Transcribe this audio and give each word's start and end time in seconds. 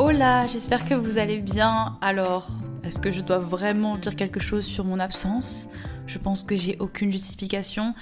Hola, 0.00 0.46
j'espère 0.46 0.84
que 0.84 0.94
vous 0.94 1.18
allez 1.18 1.38
bien. 1.38 1.98
Alors, 2.00 2.46
est-ce 2.84 3.00
que 3.00 3.10
je 3.10 3.20
dois 3.20 3.40
vraiment 3.40 3.96
dire 3.96 4.14
quelque 4.14 4.38
chose 4.38 4.64
sur 4.64 4.84
mon 4.84 5.00
absence? 5.00 5.68
Je 6.06 6.18
pense 6.18 6.44
que 6.44 6.54
j'ai 6.54 6.76
aucune 6.78 7.10
justification. 7.10 7.96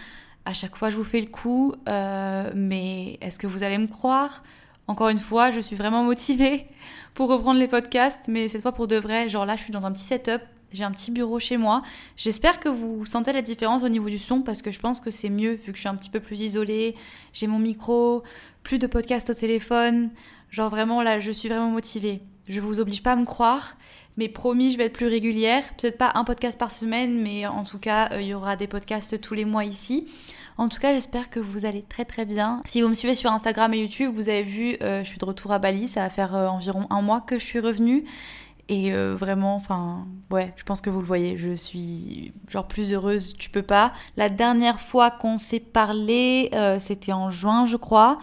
À 0.45 0.53
chaque 0.53 0.77
fois, 0.77 0.91
je 0.91 0.97
vous 0.99 1.05
fais 1.05 1.23
le 1.23 1.27
coup, 1.29 1.75
euh, 1.89 2.53
mais 2.55 3.17
est-ce 3.23 3.39
que 3.39 3.47
vous 3.47 3.63
allez 3.63 3.79
me 3.79 3.87
croire? 3.87 4.45
Encore 4.89 5.09
une 5.09 5.19
fois, 5.19 5.51
je 5.51 5.59
suis 5.59 5.75
vraiment 5.75 6.05
motivée 6.05 6.67
pour 7.15 7.31
reprendre 7.31 7.59
les 7.59 7.67
podcasts, 7.67 8.29
mais 8.29 8.49
cette 8.49 8.61
fois 8.61 8.73
pour 8.73 8.89
de 8.89 8.97
vrai. 8.97 9.31
Genre 9.31 9.47
là, 9.47 9.57
je 9.57 9.63
suis 9.63 9.73
dans 9.73 9.87
un 9.87 9.93
petit 9.93 10.05
setup, 10.05 10.43
j'ai 10.73 10.85
un 10.85 10.91
petit 10.91 11.11
bureau 11.11 11.39
chez 11.39 11.57
moi. 11.57 11.81
J'espère 12.19 12.61
que 12.61 12.69
vous 12.69 13.07
sentez 13.07 13.33
la 13.33 13.41
différence 13.41 13.83
au 13.83 13.89
niveau 13.89 14.11
du 14.11 14.19
son 14.19 14.43
parce 14.43 14.61
que 14.61 14.71
je 14.71 14.81
pense 14.81 15.01
que 15.01 15.11
c'est 15.11 15.31
mieux 15.31 15.53
vu 15.53 15.73
que 15.73 15.77
je 15.77 15.81
suis 15.81 15.89
un 15.89 15.97
petit 15.97 16.11
peu 16.11 16.21
plus 16.21 16.43
isolée. 16.43 16.95
J'ai 17.33 17.47
mon 17.47 17.59
micro, 17.59 18.23
plus 18.63 18.79
de 18.79 18.87
podcasts 18.87 19.31
au 19.31 19.35
téléphone. 19.35 20.11
Genre 20.51 20.71
vraiment 20.71 21.03
là, 21.03 21.21
je 21.21 21.31
suis 21.31 21.49
vraiment 21.49 21.71
motivée. 21.71 22.23
Je 22.49 22.61
vous 22.61 22.79
oblige 22.79 23.03
pas 23.03 23.13
à 23.13 23.17
me 23.17 23.25
croire, 23.25 23.77
mais 24.17 24.29
promis, 24.29 24.73
je 24.73 24.79
vais 24.79 24.87
être 24.87 24.93
plus 24.93 25.09
régulière. 25.09 25.65
Peut-être 25.77 25.99
pas 25.99 26.13
un 26.15 26.25
podcast 26.25 26.59
par 26.59 26.71
semaine, 26.71 27.21
mais 27.21 27.47
en 27.47 27.65
tout 27.65 27.79
cas, 27.79 28.11
euh, 28.13 28.21
il 28.21 28.29
y 28.29 28.35
aura 28.35 28.57
des 28.57 28.67
podcasts 28.67 29.21
tous 29.21 29.35
les 29.35 29.45
mois 29.45 29.65
ici. 29.65 30.07
En 30.57 30.69
tout 30.69 30.79
cas, 30.79 30.95
j'espère 30.95 31.29
que 31.29 31.41
vous 31.41 31.67
allez 31.67 31.83
très 31.83 32.05
très 32.05 32.25
bien. 32.25 32.63
Si 32.65 32.81
vous 32.81 32.89
me 32.89 32.95
suivez 32.95 33.15
sur 33.15 33.31
Instagram 33.31 33.75
et 33.75 33.81
YouTube, 33.81 34.13
vous 34.15 34.29
avez 34.29 34.45
vu, 34.45 34.77
euh, 34.83 35.03
je 35.03 35.09
suis 35.09 35.19
de 35.19 35.25
retour 35.25 35.53
à 35.53 35.59
Bali. 35.59 35.89
Ça 35.89 36.03
va 36.03 36.11
faire 36.11 36.35
euh, 36.35 36.47
environ 36.47 36.87
un 36.89 37.03
mois 37.03 37.21
que 37.21 37.39
je 37.39 37.45
suis 37.45 37.61
revenue. 37.61 38.05
Et 38.69 38.91
vraiment, 38.91 39.55
enfin, 39.55 40.09
ouais, 40.33 40.53
je 40.57 40.65
pense 40.65 40.81
que 40.81 40.91
vous 40.91 40.99
le 40.99 41.07
voyez, 41.07 41.37
je 41.37 41.55
suis 41.55 42.33
genre 42.51 42.67
plus 42.67 42.93
heureuse, 42.93 43.37
tu 43.39 43.49
peux 43.49 43.63
pas. 43.63 43.93
La 44.17 44.29
dernière 44.29 44.81
fois 44.81 45.13
qu'on 45.13 45.39
s'est 45.39 45.61
parlé, 45.61 46.51
c'était 46.81 47.13
en 47.13 47.31
juin, 47.31 47.67
je 47.67 47.77
crois. 47.77 48.19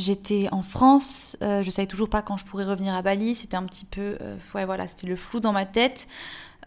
J'étais 0.00 0.48
en 0.50 0.62
France, 0.62 1.36
euh, 1.42 1.62
je 1.62 1.70
savais 1.70 1.86
toujours 1.86 2.08
pas 2.08 2.22
quand 2.22 2.38
je 2.38 2.46
pourrais 2.46 2.64
revenir 2.64 2.94
à 2.94 3.02
Bali, 3.02 3.34
c'était 3.34 3.58
un 3.58 3.64
petit 3.64 3.84
peu, 3.84 4.16
euh, 4.22 4.36
ouais, 4.54 4.64
voilà, 4.64 4.86
c'était 4.86 5.06
le 5.06 5.14
flou 5.14 5.40
dans 5.40 5.52
ma 5.52 5.66
tête. 5.66 6.08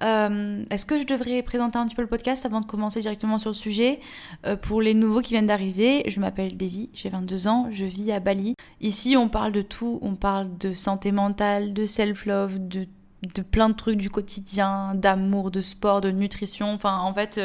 Euh, 0.04 0.64
Est-ce 0.70 0.86
que 0.86 1.02
je 1.02 1.08
devrais 1.08 1.42
présenter 1.42 1.80
un 1.80 1.88
petit 1.88 1.96
peu 1.96 2.04
le 2.04 2.08
podcast 2.08 2.46
avant 2.46 2.62
de 2.62 2.68
commencer 2.68 3.02
directement 3.02 3.40
sur 3.40 3.50
le 3.50 3.56
sujet? 3.56 4.02
Euh, 4.46 4.56
Pour 4.56 4.84
les 4.84 4.94
nouveaux 4.94 5.22
qui 5.22 5.32
viennent 5.34 5.48
d'arriver, 5.48 6.04
je 6.08 6.20
m'appelle 6.20 6.58
Devi, 6.58 6.92
j'ai 6.94 7.10
22 7.10 7.48
ans, 7.48 7.70
je 7.72 7.86
vis 7.86 8.12
à 8.12 8.20
Bali. 8.20 8.54
Ici, 8.82 9.18
on 9.18 9.30
parle 9.30 9.52
de 9.52 9.64
tout, 9.64 9.98
on 10.04 10.14
parle 10.14 10.56
de 10.60 10.76
santé 10.76 11.12
mentale, 11.12 11.74
de 11.74 11.88
self-love, 11.88 12.68
de, 12.68 12.88
de 13.34 13.42
plein 13.42 13.70
de 13.70 13.74
trucs 13.76 13.98
du 13.98 14.12
quotidien, 14.12 14.94
d'amour, 14.94 15.50
de 15.50 15.62
sport, 15.62 16.02
de 16.02 16.12
nutrition. 16.12 16.72
Enfin, 16.72 17.00
en 17.00 17.16
fait, 17.16 17.40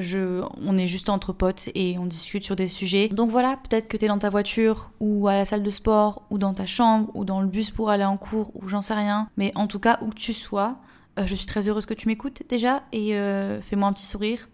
on 0.00 0.76
est 0.76 0.86
juste 0.86 1.08
entre 1.08 1.32
potes 1.32 1.68
et 1.74 1.98
on 1.98 2.06
discute 2.06 2.44
sur 2.44 2.56
des 2.56 2.68
sujets. 2.68 3.08
Donc 3.08 3.30
voilà, 3.30 3.58
peut-être 3.68 3.88
que 3.88 3.96
t'es 3.96 4.08
dans 4.08 4.18
ta 4.18 4.30
voiture 4.30 4.90
ou 5.00 5.28
à 5.28 5.34
la 5.34 5.44
salle 5.44 5.62
de 5.62 5.70
sport 5.70 6.22
ou 6.30 6.38
dans 6.38 6.54
ta 6.54 6.66
chambre 6.66 7.10
ou 7.14 7.24
dans 7.24 7.40
le 7.40 7.48
bus 7.48 7.70
pour 7.70 7.90
aller 7.90 8.04
en 8.04 8.16
cours 8.16 8.52
ou 8.54 8.68
j'en 8.68 8.82
sais 8.82 8.94
rien. 8.94 9.28
Mais 9.36 9.52
en 9.54 9.66
tout 9.66 9.78
cas, 9.78 9.98
où 10.02 10.08
que 10.08 10.14
tu 10.14 10.32
sois, 10.32 10.76
euh, 11.18 11.26
je 11.26 11.34
suis 11.34 11.46
très 11.46 11.68
heureuse 11.68 11.86
que 11.86 11.94
tu 11.94 12.08
m'écoutes 12.08 12.42
déjà 12.48 12.82
et 12.92 13.16
euh, 13.16 13.60
fais-moi 13.60 13.88
un 13.88 13.92
petit 13.92 14.06
sourire. 14.06 14.48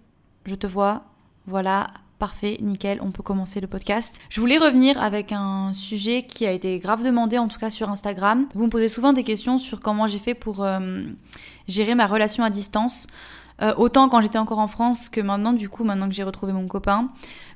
Je 0.44 0.54
te 0.54 0.66
vois. 0.66 1.04
Voilà, 1.46 1.90
parfait, 2.18 2.56
nickel, 2.62 3.00
on 3.02 3.10
peut 3.10 3.22
commencer 3.22 3.60
le 3.60 3.66
podcast. 3.66 4.18
Je 4.30 4.40
voulais 4.40 4.56
revenir 4.56 4.98
avec 5.02 5.30
un 5.30 5.72
sujet 5.74 6.22
qui 6.22 6.46
a 6.46 6.52
été 6.52 6.78
grave 6.78 7.04
demandé, 7.04 7.36
en 7.36 7.48
tout 7.48 7.58
cas 7.58 7.68
sur 7.68 7.90
Instagram. 7.90 8.46
Vous 8.54 8.64
me 8.64 8.70
posez 8.70 8.88
souvent 8.88 9.12
des 9.12 9.24
questions 9.24 9.58
sur 9.58 9.80
comment 9.80 10.06
j'ai 10.06 10.18
fait 10.18 10.34
pour 10.34 10.62
euh, 10.62 11.02
gérer 11.68 11.94
ma 11.94 12.06
relation 12.06 12.42
à 12.42 12.48
distance. 12.48 13.06
Euh, 13.62 13.72
autant 13.76 14.08
quand 14.08 14.20
j'étais 14.20 14.38
encore 14.38 14.58
en 14.58 14.68
France 14.68 15.08
que 15.08 15.20
maintenant, 15.20 15.52
du 15.52 15.68
coup, 15.68 15.84
maintenant 15.84 16.08
que 16.08 16.14
j'ai 16.14 16.24
retrouvé 16.24 16.52
mon 16.52 16.66
copain. 16.66 17.10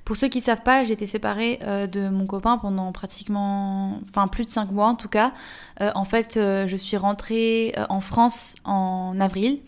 Pour 0.04 0.16
ceux 0.16 0.28
qui 0.28 0.38
ne 0.38 0.44
savent 0.44 0.62
pas, 0.62 0.84
j'ai 0.84 0.92
été 0.92 1.06
séparée 1.06 1.58
euh, 1.62 1.86
de 1.86 2.08
mon 2.08 2.26
copain 2.26 2.56
pendant 2.56 2.92
pratiquement, 2.92 4.00
enfin 4.08 4.26
plus 4.28 4.46
de 4.46 4.50
5 4.50 4.70
mois 4.70 4.86
en 4.86 4.94
tout 4.94 5.08
cas. 5.08 5.32
Euh, 5.80 5.90
en 5.94 6.04
fait, 6.04 6.36
euh, 6.36 6.66
je 6.66 6.76
suis 6.76 6.96
rentrée 6.96 7.74
euh, 7.76 7.84
en 7.90 8.00
France 8.00 8.56
en 8.64 9.20
avril. 9.20 9.60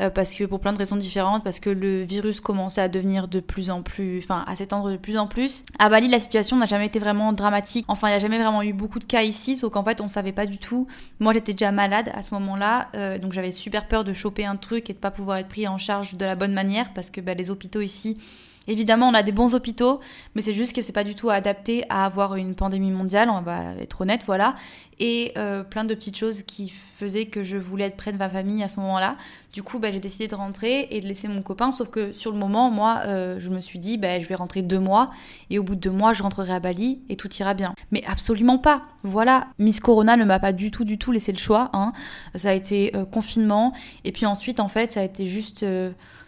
Euh, 0.00 0.10
parce 0.10 0.34
que 0.34 0.44
pour 0.44 0.60
plein 0.60 0.72
de 0.72 0.78
raisons 0.78 0.96
différentes, 0.96 1.44
parce 1.44 1.60
que 1.60 1.70
le 1.70 2.02
virus 2.02 2.40
commençait 2.40 2.80
à 2.80 2.88
devenir 2.88 3.28
de 3.28 3.40
plus 3.40 3.70
en 3.70 3.82
plus, 3.82 4.18
enfin 4.18 4.44
à 4.46 4.56
s'étendre 4.56 4.90
de 4.90 4.96
plus 4.96 5.16
en 5.16 5.26
plus. 5.26 5.64
À 5.78 5.88
Bali, 5.88 6.08
la 6.08 6.18
situation 6.18 6.56
n'a 6.56 6.66
jamais 6.66 6.86
été 6.86 6.98
vraiment 6.98 7.32
dramatique. 7.32 7.84
Enfin, 7.88 8.08
il 8.08 8.10
n'y 8.12 8.16
a 8.16 8.20
jamais 8.20 8.38
vraiment 8.38 8.62
eu 8.62 8.72
beaucoup 8.72 8.98
de 8.98 9.04
cas 9.04 9.22
ici, 9.22 9.56
sauf 9.56 9.72
qu'en 9.72 9.84
fait, 9.84 10.00
on 10.00 10.08
savait 10.08 10.32
pas 10.32 10.46
du 10.46 10.58
tout. 10.58 10.86
Moi, 11.20 11.32
j'étais 11.32 11.52
déjà 11.52 11.72
malade 11.72 12.10
à 12.14 12.22
ce 12.22 12.34
moment-là, 12.34 12.88
euh, 12.94 13.18
donc 13.18 13.32
j'avais 13.32 13.52
super 13.52 13.86
peur 13.86 14.04
de 14.04 14.12
choper 14.12 14.44
un 14.44 14.56
truc 14.56 14.90
et 14.90 14.92
de 14.92 14.98
pas 14.98 15.10
pouvoir 15.10 15.38
être 15.38 15.48
pris 15.48 15.68
en 15.68 15.78
charge 15.78 16.14
de 16.14 16.24
la 16.24 16.34
bonne 16.34 16.52
manière, 16.52 16.92
parce 16.92 17.10
que 17.10 17.20
bah, 17.20 17.34
les 17.34 17.50
hôpitaux 17.50 17.80
ici 17.80 18.18
Évidemment, 18.66 19.08
on 19.08 19.14
a 19.14 19.22
des 19.22 19.32
bons 19.32 19.54
hôpitaux, 19.54 20.00
mais 20.34 20.40
c'est 20.40 20.54
juste 20.54 20.74
que 20.74 20.80
c'est 20.80 20.92
pas 20.92 21.04
du 21.04 21.14
tout 21.14 21.28
adapté 21.28 21.84
à 21.90 22.06
avoir 22.06 22.34
une 22.36 22.54
pandémie 22.54 22.90
mondiale, 22.90 23.28
on 23.28 23.42
va 23.42 23.74
être 23.78 24.00
honnête, 24.00 24.22
voilà. 24.26 24.54
Et 25.00 25.32
euh, 25.36 25.64
plein 25.64 25.84
de 25.84 25.92
petites 25.94 26.16
choses 26.16 26.42
qui 26.42 26.70
faisaient 26.70 27.26
que 27.26 27.42
je 27.42 27.56
voulais 27.56 27.84
être 27.84 27.96
près 27.96 28.12
de 28.12 28.16
ma 28.16 28.30
famille 28.30 28.62
à 28.62 28.68
ce 28.68 28.78
moment-là. 28.80 29.16
Du 29.52 29.62
coup, 29.62 29.78
bah, 29.78 29.90
j'ai 29.90 30.00
décidé 30.00 30.28
de 30.28 30.34
rentrer 30.34 30.88
et 30.90 31.00
de 31.00 31.06
laisser 31.06 31.28
mon 31.28 31.42
copain, 31.42 31.72
sauf 31.72 31.90
que 31.90 32.12
sur 32.12 32.30
le 32.30 32.38
moment, 32.38 32.70
moi, 32.70 33.02
euh, 33.06 33.38
je 33.38 33.50
me 33.50 33.60
suis 33.60 33.78
dit, 33.78 33.98
bah, 33.98 34.18
je 34.20 34.26
vais 34.26 34.34
rentrer 34.34 34.62
deux 34.62 34.78
mois, 34.78 35.10
et 35.50 35.58
au 35.58 35.62
bout 35.62 35.74
de 35.74 35.80
deux 35.80 35.90
mois, 35.90 36.14
je 36.14 36.22
rentrerai 36.22 36.54
à 36.54 36.60
Bali 36.60 37.02
et 37.08 37.16
tout 37.16 37.32
ira 37.34 37.52
bien. 37.54 37.74
Mais 37.90 38.02
absolument 38.06 38.58
pas. 38.58 38.82
Voilà, 39.02 39.48
Miss 39.58 39.80
Corona 39.80 40.16
ne 40.16 40.24
m'a 40.24 40.38
pas 40.38 40.52
du 40.52 40.70
tout, 40.70 40.84
du 40.84 40.96
tout 40.96 41.12
laissé 41.12 41.32
le 41.32 41.38
choix. 41.38 41.70
Hein. 41.74 41.92
Ça 42.34 42.50
a 42.50 42.54
été 42.54 42.96
euh, 42.96 43.04
confinement, 43.04 43.74
et 44.04 44.12
puis 44.12 44.24
ensuite, 44.24 44.58
en 44.58 44.68
fait, 44.68 44.92
ça 44.92 45.00
a 45.00 45.04
été 45.04 45.26
juste 45.26 45.66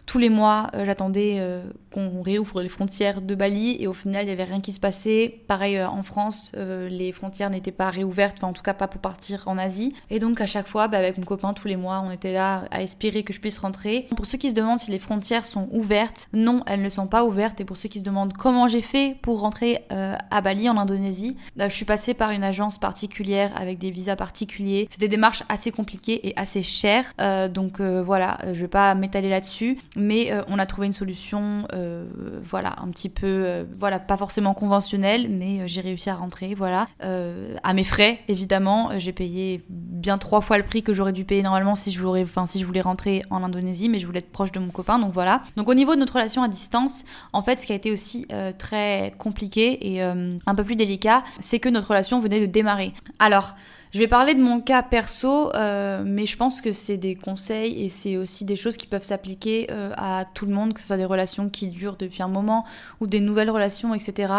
tous 0.07 0.19
les 0.19 0.31
mois, 0.31 0.69
euh, 0.75 0.87
j'attendais 0.87 1.37
euh, 1.39 1.63
qu'on 1.93 2.23
réouvre 2.23 2.63
les 2.63 2.69
frontières 2.69 3.21
de 3.21 3.35
Bali 3.35 3.77
et 3.81 3.89
au 3.89 3.93
final, 3.93 4.23
il 4.23 4.27
n'y 4.27 4.33
avait 4.33 4.45
rien 4.45 4.61
qui 4.61 4.71
se 4.71 4.79
passait. 4.79 5.43
Pareil, 5.49 5.77
euh, 5.77 5.89
en 5.89 6.05
France, 6.05 6.53
les 6.55 7.11
frontières 7.13 7.51
n'étaient 7.51 7.73
pas 7.73 7.91
réouvertes, 7.91 8.37
enfin 8.39 8.49
en 8.49 8.53
tout 8.53 8.63
cas 8.63 8.75
pas 8.75 8.87
pour 8.87 9.01
partir 9.01 9.43
en 9.47 9.59
Asie. 9.59 9.93
Et 10.11 10.21
donc 10.21 10.41
à 10.41 10.47
chaque 10.47 10.69
fois, 10.69 10.87
bah, 10.87 10.99
avec 10.99 11.19
mon 11.19 11.25
copain, 11.25 11.53
tous 11.53 11.67
les 11.67 11.77
mois, 11.77 12.03
on 12.07 12.11
était 12.13 12.33
là 12.33 12.65
à 12.71 12.83
espérer 12.83 13.25
que 13.25 13.33
je 13.33 13.41
puisse 13.41 13.59
rentrer. 13.59 14.07
Pour 14.17 14.27
ceux 14.27 14.39
qui 14.39 14.51
se 14.51 14.55
demandent 14.55 14.79
si 14.79 14.91
les 14.91 14.99
frontières 15.01 15.45
sont 15.45 15.69
ouvertes, 15.73 16.29
non, 16.33 16.63
elles 16.67 16.83
ne 16.83 16.89
sont 16.89 17.09
pas 17.09 17.25
ouvertes. 17.25 17.61
Et 17.61 17.65
pour 17.65 17.77
ceux 17.77 17.89
qui 17.89 17.99
se 17.99 18.05
demandent 18.05 18.33
comment 18.33 18.69
j'ai 18.69 18.83
fait 18.83 19.17
pour 19.23 19.41
rentrer 19.41 19.85
à 19.91 20.41
Bali, 20.41 20.69
en 20.69 20.77
Indonésie, 20.77 21.37
bah, 21.57 21.69
je 21.69 21.75
suis 21.75 21.85
passée 21.85 22.15
par 22.15 22.31
une 22.31 22.45
agence 22.45 22.79
particulière 22.79 23.53
avec 23.57 23.79
des 23.79 23.91
visas 23.91 24.17
particuliers. 24.17 24.87
C'est 24.91 25.01
des 25.01 25.09
démarches 25.09 25.43
assez 25.49 25.73
compliquées 25.73 26.29
et 26.29 26.33
assez 26.37 26.63
chères. 26.63 27.13
Donc 27.51 27.81
voilà, 27.81 28.39
je 28.47 28.61
vais 28.61 28.69
pas 28.69 28.95
m'étaler 28.95 29.29
là-dessus 29.29 29.79
mais 29.97 30.31
euh, 30.31 30.43
on 30.49 30.59
a 30.59 30.67
trouvé 30.67 30.87
une 30.87 30.93
solution, 30.93 31.67
euh, 31.73 32.05
voilà, 32.45 32.77
un 32.83 32.89
petit 32.89 33.09
peu, 33.09 33.27
euh, 33.27 33.65
voilà, 33.79 33.99
pas 33.99 34.17
forcément 34.17 34.55
conventionnelle, 34.55 35.29
mais 35.31 35.67
j'ai 35.67 35.81
réussi 35.81 36.11
à 36.11 36.15
rentrer, 36.15 36.55
voilà, 36.55 36.87
à 37.01 37.73
mes 37.73 37.85
frais 37.85 38.21
évidemment. 38.29 38.91
J'ai 38.99 39.13
payé 39.13 39.63
bien 39.69 40.19
trois 40.19 40.41
fois 40.41 40.59
le 40.59 40.65
prix 40.65 40.83
que 40.83 40.93
j'aurais 40.93 41.13
dû 41.13 41.25
payer 41.25 41.43
normalement 41.43 41.75
si 41.75 41.91
je 41.91 42.01
voulais, 42.01 42.27
si 42.47 42.61
je 42.61 42.65
voulais 42.65 42.81
rentrer 42.81 43.23
en 43.31 43.43
Indonésie, 43.43 43.89
mais 43.89 43.99
je 43.99 44.07
voulais 44.07 44.19
être 44.19 44.31
proche 44.31 44.53
de 44.53 44.61
mon 44.61 44.71
copain, 44.71 44.99
donc 44.99 45.13
voilà. 45.13 45.43
Donc 45.57 45.69
au 45.69 45.75
niveau 45.75 45.95
de 45.95 46.01
notre 46.01 46.15
relation 46.15 46.43
à 46.43 46.49
distance, 46.49 47.05
en 47.33 47.43
fait, 47.43 47.61
ce 47.61 47.67
qui 47.67 47.73
a 47.73 47.77
été 47.77 47.91
aussi 47.91 48.27
très 48.59 49.15
compliqué 49.19 49.95
et 49.95 50.03
un 50.03 50.55
peu 50.55 50.65
plus 50.65 50.77
délicat, 50.77 51.25
c'est 51.41 51.59
que 51.59 51.69
notre 51.69 51.89
relation 51.89 52.21
venait 52.21 52.41
de 52.41 52.47
démarrer. 52.47 52.93
Alors 53.19 53.55
je 53.93 53.99
vais 53.99 54.09
parler 54.09 54.35
de 54.35 54.43
mon 54.43 54.61
cas 54.61 54.83
perso, 54.83 55.55
euh, 55.55 56.03
mais 56.05 56.27
je 56.27 56.37
pense 56.37 56.61
que 56.61 56.73
c'est 56.73 56.97
des 56.97 57.15
conseils 57.15 57.85
et 57.85 57.89
c'est 57.89 58.17
aussi 58.17 58.45
des 58.45 58.57
choses 58.57 58.77
qui 58.77 58.87
peuvent 58.87 59.05
s'appliquer 59.05 59.69
euh, 59.71 59.93
à 59.97 60.25
tout 60.35 60.47
le 60.47 60.53
monde, 60.53 60.75
que 60.75 60.81
ce 60.81 60.87
soit 60.87 60.97
des 60.97 61.05
relations 61.05 61.49
qui 61.49 61.69
durent 61.69 61.97
depuis 61.97 62.23
un 62.23 62.29
moment 62.29 62.65
ou 63.01 63.07
des 63.07 63.21
nouvelles 63.21 63.51
relations, 63.51 63.95
etc. 63.95 64.33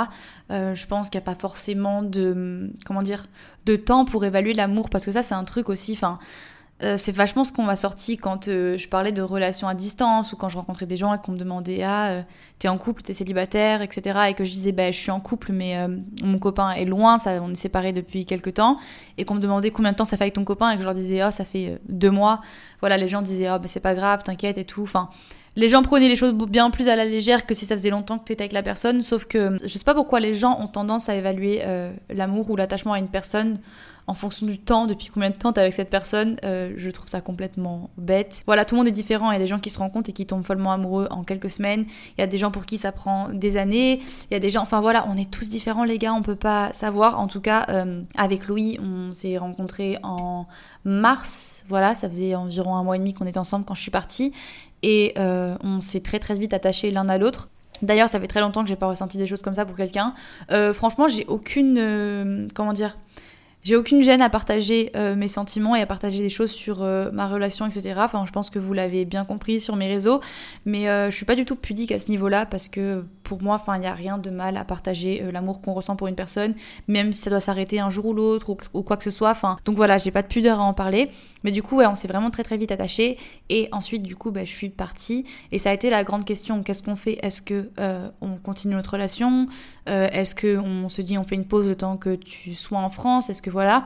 Euh, 0.52 0.76
je 0.76 0.88
pense 0.88 1.10
qu'il 1.10 1.20
n'y 1.20 1.24
a 1.24 1.26
pas 1.34 1.40
forcément 1.40 2.04
de, 2.04 2.72
comment 2.86 3.02
dire, 3.02 3.28
de 3.66 3.76
temps 3.76 4.06
pour 4.06 4.26
évaluer 4.26 4.54
l'amour, 4.54 4.90
parce 4.90 5.06
que 5.06 5.12
ça 5.12 5.24
c'est 5.24 5.36
un 5.36 5.46
truc 5.46 5.70
aussi, 5.70 5.94
enfin... 5.94 6.20
Euh, 6.84 6.96
c'est 6.98 7.12
vachement 7.12 7.44
ce 7.44 7.52
qu'on 7.52 7.64
m'a 7.64 7.76
sorti 7.76 8.18
quand 8.18 8.48
euh, 8.48 8.78
je 8.78 8.88
parlais 8.88 9.12
de 9.12 9.24
relations 9.24 9.68
à 9.68 9.74
distance 9.74 10.32
ou 10.32 10.36
quand 10.36 10.48
je 10.48 10.58
rencontrais 10.58 10.86
des 10.86 10.96
gens 10.96 11.12
et 11.12 11.18
qu'on 11.18 11.32
me 11.32 11.38
demandait 11.38 11.82
ah 11.82 12.10
euh, 12.10 12.22
t'es 12.60 12.68
en 12.68 12.78
couple 12.78 13.02
t'es 13.02 13.14
célibataire 13.14 13.82
etc 13.82 14.20
et 14.30 14.36
que 14.36 14.44
je 14.44 14.52
disais 14.52 14.74
bah 14.74 14.92
je 14.92 15.00
suis 15.00 15.10
en 15.10 15.20
couple 15.20 15.54
mais 15.54 15.76
euh, 15.76 15.88
mon 16.22 16.38
copain 16.38 16.74
est 16.74 16.86
loin 16.86 17.18
ça 17.18 17.42
on 17.42 17.50
est 17.50 17.56
séparés 17.56 17.94
depuis 17.94 18.26
quelques 18.26 18.54
temps 18.54 18.78
et 19.18 19.26
qu'on 19.26 19.34
me 19.34 19.40
demandait 19.40 19.72
combien 19.72 19.92
de 19.92 19.98
temps 19.98 20.06
ça 20.06 20.18
fait 20.18 20.26
avec 20.26 20.36
ton 20.36 20.44
copain 20.44 20.70
et 20.70 20.76
que 20.76 20.82
je 20.82 20.86
leur 20.86 20.94
disais 20.94 21.26
oh 21.26 21.32
ça 21.32 21.46
fait 21.46 21.70
euh, 21.70 21.78
deux 21.90 22.12
mois 22.12 22.42
voilà 22.80 22.98
les 22.98 23.08
gens 23.08 23.24
disaient 23.24 23.50
oh 23.50 23.58
bah 23.58 23.66
c'est 23.66 23.80
pas 23.80 23.96
grave 23.96 24.22
t'inquiète 24.22 24.60
et 24.60 24.66
tout 24.66 24.84
enfin 24.84 25.10
les 25.58 25.70
gens 25.70 25.82
prenaient 25.82 26.08
les 26.08 26.16
choses 26.16 26.36
bien 26.36 26.70
plus 26.70 26.88
à 26.88 26.96
la 26.96 27.04
légère 27.04 27.48
que 27.48 27.56
si 27.56 27.66
ça 27.66 27.76
faisait 27.76 27.90
longtemps 27.90 28.20
que 28.20 28.26
tu 28.26 28.34
étais 28.34 28.44
avec 28.44 28.54
la 28.54 28.62
personne. 28.62 29.02
Sauf 29.02 29.26
que 29.26 29.56
je 29.64 29.68
sais 29.68 29.84
pas 29.84 29.96
pourquoi 29.96 30.20
les 30.20 30.36
gens 30.36 30.56
ont 30.62 30.68
tendance 30.68 31.10
à 31.10 31.16
évaluer 31.16 31.62
euh, 31.66 31.92
l'amour 32.12 32.52
ou 32.52 32.56
l'attachement 32.56 32.94
à 32.94 33.00
une 33.00 33.08
personne 33.08 33.58
en 34.08 34.14
fonction 34.14 34.46
du 34.46 34.58
temps, 34.58 34.88
depuis 34.88 35.10
combien 35.14 35.30
de 35.30 35.36
temps 35.36 35.52
t'es 35.52 35.60
avec 35.60 35.74
cette 35.74 35.90
personne, 35.90 36.38
euh, 36.46 36.74
je 36.78 36.90
trouve 36.90 37.10
ça 37.10 37.20
complètement 37.20 37.90
bête. 37.98 38.42
Voilà, 38.46 38.64
tout 38.64 38.76
le 38.76 38.80
monde 38.80 38.88
est 38.88 38.92
différent. 38.92 39.32
Il 39.32 39.34
y 39.34 39.36
a 39.36 39.40
des 39.40 39.48
gens 39.48 39.60
qui 39.60 39.70
se 39.70 39.80
rencontrent 39.80 40.10
et 40.10 40.14
qui 40.14 40.26
tombent 40.26 40.46
follement 40.46 40.72
amoureux 40.72 41.08
en 41.12 41.26
quelques 41.26 41.52
semaines. 41.52 41.86
Il 42.18 42.22
y 42.22 42.24
a 42.24 42.28
des 42.28 42.38
gens 42.38 42.50
pour 42.50 42.66
qui 42.66 42.78
ça 42.78 42.94
prend 42.94 43.28
des 43.28 43.58
années. 43.58 44.00
Il 44.32 44.34
y 44.34 44.36
a 44.36 44.40
des 44.40 44.50
gens, 44.50 44.62
enfin 44.62 44.80
voilà, 44.80 45.06
on 45.10 45.18
est 45.18 45.30
tous 45.30 45.50
différents 45.50 45.84
les 45.84 45.98
gars, 45.98 46.14
on 46.14 46.22
peut 46.22 46.38
pas 46.38 46.72
savoir. 46.72 47.20
En 47.20 47.28
tout 47.28 47.42
cas, 47.42 47.66
euh, 47.68 48.02
avec 48.16 48.48
Louis, 48.48 48.80
on 48.82 49.12
s'est 49.12 49.38
rencontrés 49.38 49.98
en 50.04 50.48
mars. 50.86 51.66
Voilà, 51.68 51.94
ça 51.94 52.08
faisait 52.08 52.34
environ 52.34 52.78
un 52.78 52.84
mois 52.84 52.96
et 52.96 53.00
demi 53.00 53.14
qu'on 53.14 53.28
était 53.28 53.40
ensemble 53.40 53.66
quand 53.66 53.76
je 53.76 53.82
suis 53.82 53.92
partie. 53.92 54.32
Et 54.84 55.16
euh, 55.18 55.58
on 55.62 55.82
s'est 55.82 56.02
très 56.02 56.20
très 56.20 56.36
vite 56.36 56.54
attachés 56.54 56.92
l'un 56.92 57.10
à 57.10 57.18
l'autre. 57.18 57.50
D'ailleurs, 57.82 58.08
ça 58.08 58.22
fait 58.22 58.28
très 58.28 58.40
longtemps 58.40 58.64
que 58.64 58.70
j'ai 58.70 58.78
pas 58.78 58.88
ressenti 58.88 59.18
des 59.18 59.28
choses 59.28 59.42
comme 59.42 59.54
ça 59.54 59.66
pour 59.66 59.76
quelqu'un. 59.76 60.14
franchement, 60.74 61.10
j'ai 61.10 61.26
aucune, 61.28 62.48
comment 62.56 62.74
dire, 62.74 62.98
j'ai 63.68 63.76
aucune 63.76 64.02
gêne 64.02 64.22
à 64.22 64.30
partager 64.30 64.92
euh, 64.96 65.18
mes 65.18 65.28
sentiments 65.28 65.76
et 65.76 65.82
à 65.82 65.86
partager 65.86 66.20
des 66.20 66.30
choses 66.30 66.52
sur 66.52 66.84
euh, 66.84 67.12
ma 67.12 67.28
relation, 67.28 67.66
etc. 67.66 68.00
Enfin, 68.02 68.24
je 68.26 68.32
pense 68.32 68.50
que 68.50 68.60
vous 68.60 68.72
l'avez 68.72 69.04
bien 69.04 69.26
compris 69.26 69.60
sur 69.60 69.76
mes 69.76 69.90
réseaux, 69.90 70.22
mais 70.64 70.88
euh, 70.88 71.12
je 71.12 71.16
suis 71.18 71.26
pas 71.26 71.36
du 71.36 71.44
tout 71.44 71.58
pudique 71.58 71.92
à 71.92 72.00
ce 72.00 72.10
niveau-là 72.10 72.46
parce 72.46 72.70
que 72.70 73.04
pour 73.24 73.44
moi, 73.44 73.56
enfin, 73.56 73.76
il 73.76 73.82
n'y 73.82 73.88
a 73.88 73.94
rien 73.94 74.20
de 74.20 74.30
mal 74.30 74.56
à 74.56 74.64
partager 74.64 75.22
l'amour 75.34 75.62
qu'on 75.62 75.74
ressent 75.74 75.98
pour 75.98 76.08
une 76.08 76.16
personne, 76.16 76.56
même 76.88 77.12
si 77.12 77.24
ça 77.24 77.30
doit 77.30 77.42
s'arrêter 77.42 77.82
un 77.82 77.90
jour 77.90 78.06
ou 78.06 78.14
l'autre 78.14 78.56
ou, 78.74 78.84
quoi 78.84 78.96
que 78.96 79.04
ce 79.04 79.12
soit. 79.12 79.32
Enfin, 79.32 79.58
donc 79.66 79.76
voilà, 79.76 79.98
j'ai 79.98 80.12
pas 80.12 80.22
de 80.22 80.28
pudeur 80.28 80.62
à 80.62 80.64
en 80.64 80.74
parler, 80.74 81.10
mais 81.44 81.52
du 81.52 81.62
coup, 81.62 81.76
ouais, 81.76 81.88
on 81.88 81.96
s'est 81.96 82.08
vraiment 82.08 82.32
très 82.32 82.44
très 82.44 82.56
vite 82.56 82.72
attachés. 82.72 83.18
Et 83.50 83.68
ensuite, 83.74 84.02
du 84.02 84.16
coup, 84.16 84.32
bah, 84.32 84.46
je 84.46 84.54
suis 84.54 84.70
partie. 84.70 85.26
Et 85.52 85.60
ça 85.60 85.72
a 85.72 85.74
été 85.74 85.90
la 85.90 86.06
grande 86.06 86.24
question. 86.24 86.64
Qu'est-ce 86.64 86.84
qu'on 86.84 86.96
fait? 86.96 87.20
Est-ce 87.22 87.42
que 87.42 87.70
on 88.22 88.38
continue 88.38 88.76
notre 88.76 88.92
relation? 88.92 89.48
Est-ce 89.88 90.34
que 90.34 90.58
on 90.58 90.88
se 90.88 91.02
dit 91.02 91.18
on 91.18 91.26
fait 91.26 91.36
une 91.36 91.48
pause 91.48 91.68
le 91.68 91.76
temps 91.76 91.98
que 91.98 92.16
tu 92.16 92.56
sois 92.56 92.80
en 92.80 92.90
France? 92.90 93.30
Est-ce 93.30 93.42
que 93.42 93.50
voilà. 93.58 93.86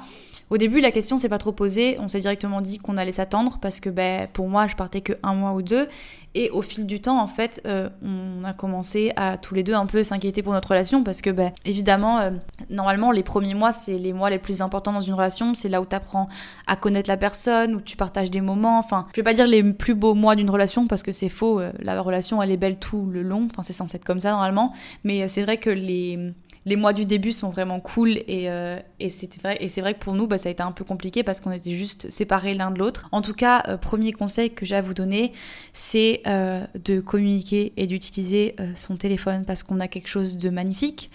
Au 0.50 0.57
début, 0.57 0.81
la 0.81 0.91
question 0.91 1.18
s'est 1.18 1.29
pas 1.29 1.38
trop 1.38 1.53
posée. 1.53 1.95
On 2.01 2.09
s'est 2.09 2.19
directement 2.19 2.59
dit 2.59 2.77
qu'on 2.77 2.97
allait 2.97 3.13
s'attendre 3.13 3.57
parce 3.62 3.79
que 3.79 3.89
ben, 3.89 4.27
pour 4.33 4.50
moi, 4.50 4.68
je 4.68 4.75
partais 4.75 5.00
que 5.00 5.13
un 5.23 5.33
mois 5.33 5.53
ou 5.53 5.62
deux. 5.62 5.88
Et 6.35 6.50
au 6.50 6.62
fil 6.62 6.85
du 6.85 7.00
temps, 7.00 7.21
en 7.21 7.27
fait, 7.27 7.62
euh, 7.65 7.88
on 8.03 8.44
a 8.44 8.51
commencé 8.51 9.13
à 9.15 9.38
tous 9.38 9.56
les 9.56 9.63
deux 9.63 9.73
un 9.73 9.85
peu 9.85 10.03
s'inquiéter 10.03 10.44
pour 10.44 10.51
notre 10.51 10.68
relation 10.68 11.06
parce 11.06 11.21
que, 11.21 11.29
ben, 11.29 11.53
évidemment, 11.63 12.19
euh, 12.19 12.31
normalement, 12.69 13.12
les 13.12 13.23
premiers 13.23 13.53
mois, 13.53 13.71
c'est 13.71 13.97
les 13.97 14.12
mois 14.12 14.29
les 14.29 14.39
plus 14.39 14.62
importants 14.62 14.91
dans 14.91 15.00
une 15.00 15.13
relation. 15.13 15.53
C'est 15.53 15.69
là 15.69 15.81
où 15.81 15.85
tu 15.85 15.95
apprends 15.95 16.27
à 16.67 16.75
connaître 16.75 17.09
la 17.09 17.15
personne, 17.15 17.75
où 17.75 17.79
tu 17.79 17.95
partages 17.95 18.29
des 18.29 18.41
moments. 18.41 18.77
Enfin, 18.77 19.07
je 19.12 19.21
vais 19.21 19.24
pas 19.24 19.33
dire 19.33 19.47
les 19.47 19.63
plus 19.63 19.95
beaux 19.95 20.15
mois 20.15 20.35
d'une 20.35 20.50
relation 20.50 20.85
parce 20.85 21.01
que 21.01 21.13
c'est 21.13 21.29
faux. 21.29 21.62
Euh, 21.62 21.71
la 21.79 22.01
relation, 22.01 22.41
elle 22.41 22.51
est 22.51 22.57
belle 22.57 22.77
tout 22.77 23.06
le 23.06 23.21
long. 23.21 23.47
Enfin, 23.50 23.63
c'est 23.63 23.71
censé 23.71 23.95
être 23.95 24.06
comme 24.06 24.19
ça 24.19 24.31
normalement. 24.31 24.74
Mais 25.06 25.29
c'est 25.29 25.44
vrai 25.44 25.56
que 25.56 25.69
les 25.69 26.33
les 26.65 26.75
mois 26.75 26.93
du 26.93 27.05
début 27.05 27.31
sont 27.31 27.49
vraiment 27.49 27.79
cool 27.79 28.17
et, 28.27 28.49
euh, 28.49 28.79
et 28.99 29.09
c'est 29.09 29.41
vrai, 29.41 29.93
que 29.93 29.99
pour 29.99 30.13
nous, 30.13 30.27
bah, 30.27 30.37
ça 30.37 30.49
a 30.49 30.51
été 30.51 30.61
un 30.61 30.71
peu 30.71 30.83
compliqué 30.83 31.23
parce 31.23 31.41
qu'on 31.41 31.51
était 31.51 31.73
juste 31.73 32.09
séparés 32.11 32.53
l'un 32.53 32.69
de 32.69 32.77
l'autre. 32.77 33.07
En 33.11 33.21
tout 33.21 33.33
cas, 33.33 33.63
euh, 33.67 33.77
premier 33.77 34.13
conseil 34.13 34.51
que 34.51 34.65
j'ai 34.65 34.75
à 34.75 34.81
vous 34.81 34.93
donner, 34.93 35.33
c'est 35.73 36.21
euh, 36.27 36.63
de 36.83 36.99
communiquer 36.99 37.73
et 37.77 37.87
d'utiliser 37.87 38.55
son 38.75 38.95
téléphone 38.95 39.43
parce 39.45 39.63
qu'on 39.63 39.79
a 39.79 39.87
quelque 39.87 40.07
chose 40.07 40.37
de 40.37 40.49
magnifique 40.49 41.09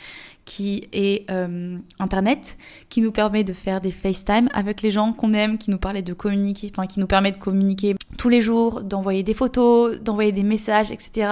qui 0.45 0.89
est 0.93 1.29
Internet, 1.99 2.57
qui 2.89 3.01
nous 3.01 3.11
permet 3.11 3.43
de 3.43 3.53
faire 3.53 3.81
des 3.81 3.91
FaceTime 3.91 4.49
avec 4.53 4.83
les 4.83 4.91
gens 4.91 5.13
qu'on 5.13 5.33
aime, 5.33 5.59
qui 5.59 5.71
nous 5.71 5.79
permet 5.79 6.03
de 6.03 6.13
communiquer, 6.13 6.71
enfin 6.73 6.87
qui 6.87 7.01
nous 7.01 7.07
permet 7.07 7.33
de 7.33 7.37
communiquer 7.37 7.97
tous 8.17 8.29
les 8.29 8.41
jours, 8.41 8.83
d'envoyer 8.83 9.23
des 9.23 9.35
photos, 9.35 10.01
d'envoyer 10.01 10.33
des 10.33 10.45
messages, 10.45 10.91
etc. 10.91 11.31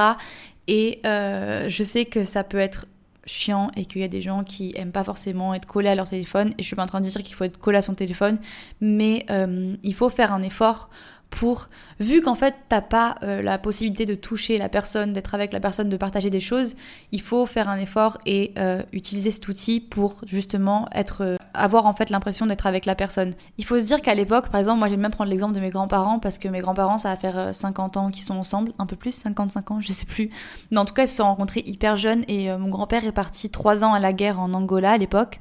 Et 0.67 1.01
je 1.05 1.83
sais 1.85 2.05
que 2.05 2.25
ça 2.25 2.45
peut 2.45 2.59
être 2.59 2.87
chiant 3.27 3.71
et 3.77 3.85
qu'il 3.87 4.01
y 4.01 4.05
a 4.05 4.09
des 4.09 4.23
gens 4.23 4.45
qui 4.45 4.73
aiment 4.77 4.93
pas 4.93 5.05
forcément 5.05 5.55
être 5.55 5.67
collés 5.67 5.89
à 5.89 5.95
leur 5.95 6.09
téléphone. 6.09 6.51
Et 6.59 6.63
je 6.63 6.67
suis 6.67 6.77
pas 6.77 6.83
en 6.83 6.87
train 6.87 7.01
de 7.01 7.07
dire 7.07 7.23
qu'il 7.23 7.35
faut 7.35 7.45
être 7.45 7.59
collé 7.59 7.79
à 7.79 7.83
son 7.83 7.95
téléphone, 7.95 8.39
mais 8.81 9.27
euh, 9.31 9.77
il 9.83 9.95
faut 9.95 10.11
faire 10.11 10.33
un 10.33 10.43
effort 10.43 10.91
pour, 11.31 11.69
vu 11.99 12.23
qu'en 12.23 12.37
fait 12.37 12.55
t'as 12.69 12.81
pas 12.81 13.17
euh, 13.23 13.43
la 13.43 13.59
possibilité 13.59 14.07
de 14.07 14.15
toucher 14.15 14.57
la 14.57 14.69
personne, 14.69 15.13
d'être 15.13 15.35
avec 15.35 15.53
la 15.53 15.61
personne, 15.61 15.89
de 15.89 15.97
partager 15.97 16.31
des 16.31 16.41
choses, 16.41 16.75
il 17.11 17.21
faut 17.21 17.45
faire 17.47 17.69
un 17.69 17.77
effort 17.77 18.19
et 18.25 18.53
euh, 18.57 18.83
utiliser 18.93 19.33
cet 19.33 19.49
outil 19.49 19.81
pour 19.81 20.21
justement 20.27 20.89
être, 20.93 21.23
euh, 21.23 21.37
avoir 21.53 21.87
en 21.87 21.93
fait 21.93 22.11
l'impression 22.11 22.47
d'être 22.47 22.67
avec 22.67 22.87
la 22.87 22.95
personne. 22.95 23.35
Il 23.59 23.65
faut 23.65 23.79
se 23.79 23.85
dire 23.85 24.01
qu'à 24.01 24.15
l'époque, 24.15 24.49
par 24.49 24.61
exemple, 24.61 24.79
moi 24.79 24.89
j'aime 24.89 25.01
même 25.01 25.11
prendre 25.11 25.31
l'exemple 25.31 25.55
de 25.55 25.61
mes 25.61 25.71
grands-parents 25.71 26.21
parce 26.21 26.39
que 26.39 26.47
mes 26.47 26.61
grands-parents 26.61 26.99
ça 26.99 27.09
va 27.09 27.17
faire 27.17 27.55
50 27.55 27.97
ans 27.97 28.11
qu'ils 28.11 28.23
sont 28.23 28.37
ensemble, 28.37 28.73
un 28.79 28.87
peu 28.87 28.97
plus, 28.97 29.13
55 29.13 29.71
ans, 29.73 29.81
je 29.81 29.93
sais 29.93 30.07
plus. 30.07 30.31
Mais 30.71 30.79
en 30.79 30.85
tout 30.85 30.95
cas 30.95 31.03
ils 31.03 31.09
se 31.09 31.17
sont 31.17 31.25
rencontrés 31.25 31.65
hyper 31.67 31.97
jeunes 31.97 32.25
et 32.29 32.57
mon 32.57 32.69
grand-père 32.69 33.05
est 33.05 33.13
parti 33.13 33.51
3 33.51 33.83
ans 33.83 33.93
à 33.93 33.99
la 33.99 34.13
guerre 34.13 34.41
en 34.41 34.53
Angola 34.55 34.93
à 34.93 34.99
l'époque, 34.99 35.41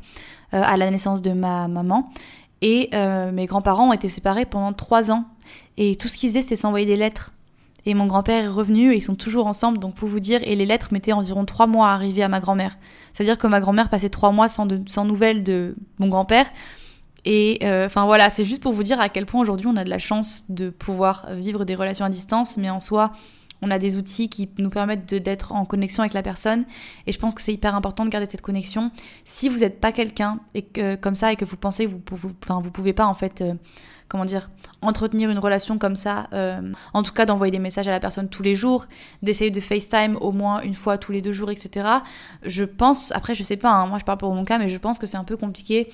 à 0.52 0.78
la 0.78 0.90
naissance 0.90 1.22
de 1.22 1.34
ma 1.34 1.68
maman. 1.68 2.12
Et 2.66 2.90
mes 3.34 3.46
grands-parents 3.46 3.90
ont 3.90 3.94
été 3.94 4.08
séparés 4.08 4.46
pendant 4.46 4.72
3 4.72 5.12
ans 5.12 5.26
et 5.78 5.96
tout 5.96 6.08
ce 6.08 6.18
qu'ils 6.18 6.30
faisaient, 6.30 6.42
c'est 6.42 6.56
s'envoyer 6.56 6.86
des 6.86 6.96
lettres. 6.96 7.32
Et 7.86 7.94
mon 7.94 8.06
grand-père 8.06 8.46
est 8.46 8.48
revenu 8.48 8.94
et 8.94 8.98
ils 8.98 9.02
sont 9.02 9.16
toujours 9.16 9.46
ensemble, 9.46 9.78
donc 9.78 9.96
pour 9.96 10.08
vous 10.08 10.22
dire, 10.22 10.40
et 10.44 10.56
les 10.56 10.66
lettres 10.66 10.90
mettaient 10.92 11.12
environ 11.12 11.44
trois 11.44 11.68
mois 11.68 11.90
à 11.90 11.94
arriver 11.94 12.24
à 12.24 12.30
ma 12.30 12.40
grand-mère. 12.40 12.78
C'est-à-dire 13.12 13.38
que 13.38 13.48
ma 13.48 13.60
grand-mère 13.60 13.90
passait 13.90 14.10
trois 14.10 14.32
mois 14.32 14.48
sans, 14.48 14.68
sans 14.88 15.04
nouvelles 15.04 15.44
de 15.44 15.76
mon 16.00 16.08
grand-père. 16.08 16.46
Et 17.26 17.60
euh, 17.64 17.86
enfin 17.86 18.06
voilà, 18.06 18.30
c'est 18.30 18.46
juste 18.46 18.62
pour 18.62 18.72
vous 18.72 18.84
dire 18.84 19.02
à 19.02 19.10
quel 19.10 19.26
point 19.26 19.42
aujourd'hui 19.42 19.68
on 19.68 19.76
a 19.76 19.84
de 19.84 19.90
la 19.90 20.00
chance 20.00 20.46
de 20.50 20.70
pouvoir 20.70 21.28
vivre 21.32 21.66
des 21.66 21.76
relations 21.76 22.06
à 22.06 22.10
distance, 22.10 22.56
mais 22.56 22.70
en 22.70 22.80
soi, 22.80 23.12
on 23.64 23.72
a 23.72 23.80
des 23.80 23.98
outils 23.98 24.30
qui 24.30 24.50
nous 24.58 24.70
permettent 24.70 25.14
d'être 25.14 25.54
en 25.54 25.66
connexion 25.66 26.04
avec 26.04 26.14
la 26.14 26.22
personne. 26.22 26.66
Et 27.08 27.12
je 27.12 27.20
pense 27.20 27.34
que 27.34 27.42
c'est 27.42 27.54
hyper 27.54 27.76
important 27.76 28.06
de 28.06 28.10
garder 28.10 28.28
cette 28.30 28.42
connexion. 28.42 28.92
Si 29.26 29.50
vous 29.50 29.60
n'êtes 29.60 29.80
pas 29.80 29.92
quelqu'un 29.92 30.40
et 30.54 30.62
que 30.62 30.96
comme 30.96 31.16
ça 31.16 31.32
et 31.32 31.36
que 31.36 31.46
vous 31.46 31.58
pensez 31.58 31.86
que 31.86 31.92
vous, 31.92 32.02
vous, 32.12 32.32
enfin, 32.44 32.62
vous 32.62 32.72
pouvez 32.72 32.94
pas 32.94 33.06
en 33.06 33.16
fait 33.16 33.42
euh, 33.42 33.54
comment 34.08 34.26
dire, 34.26 34.52
entretenir 34.82 35.30
une 35.32 35.40
relation 35.40 35.80
comme 35.80 35.96
ça, 35.96 36.28
euh, 36.34 36.62
en 36.94 37.02
tout 37.02 37.14
cas 37.14 37.26
d'envoyer 37.26 37.52
des 37.52 37.60
messages 37.60 37.88
à 37.88 37.92
la 37.92 38.00
personne 38.00 38.30
tous 38.30 38.44
les 38.44 38.56
jours, 38.56 38.86
d'essayer 39.24 39.50
de 39.50 39.60
FaceTime 39.60 40.18
au 40.18 40.32
moins 40.32 40.62
une 40.62 40.76
fois 40.76 41.00
tous 41.00 41.12
les 41.12 41.22
deux 41.22 41.34
jours, 41.34 41.50
etc. 41.50 41.88
Je 42.44 42.64
pense, 42.64 43.12
après 43.14 43.34
je 43.34 43.44
sais 43.44 43.58
pas, 43.58 43.72
hein, 43.72 43.88
moi 43.88 43.98
je 43.98 44.04
parle 44.04 44.20
pour 44.20 44.34
mon 44.34 44.46
cas, 44.46 44.60
mais 44.60 44.70
je 44.70 44.78
pense 44.78 45.00
que 45.00 45.08
c'est 45.08 45.18
un 45.18 45.24
peu 45.24 45.38
compliqué. 45.38 45.90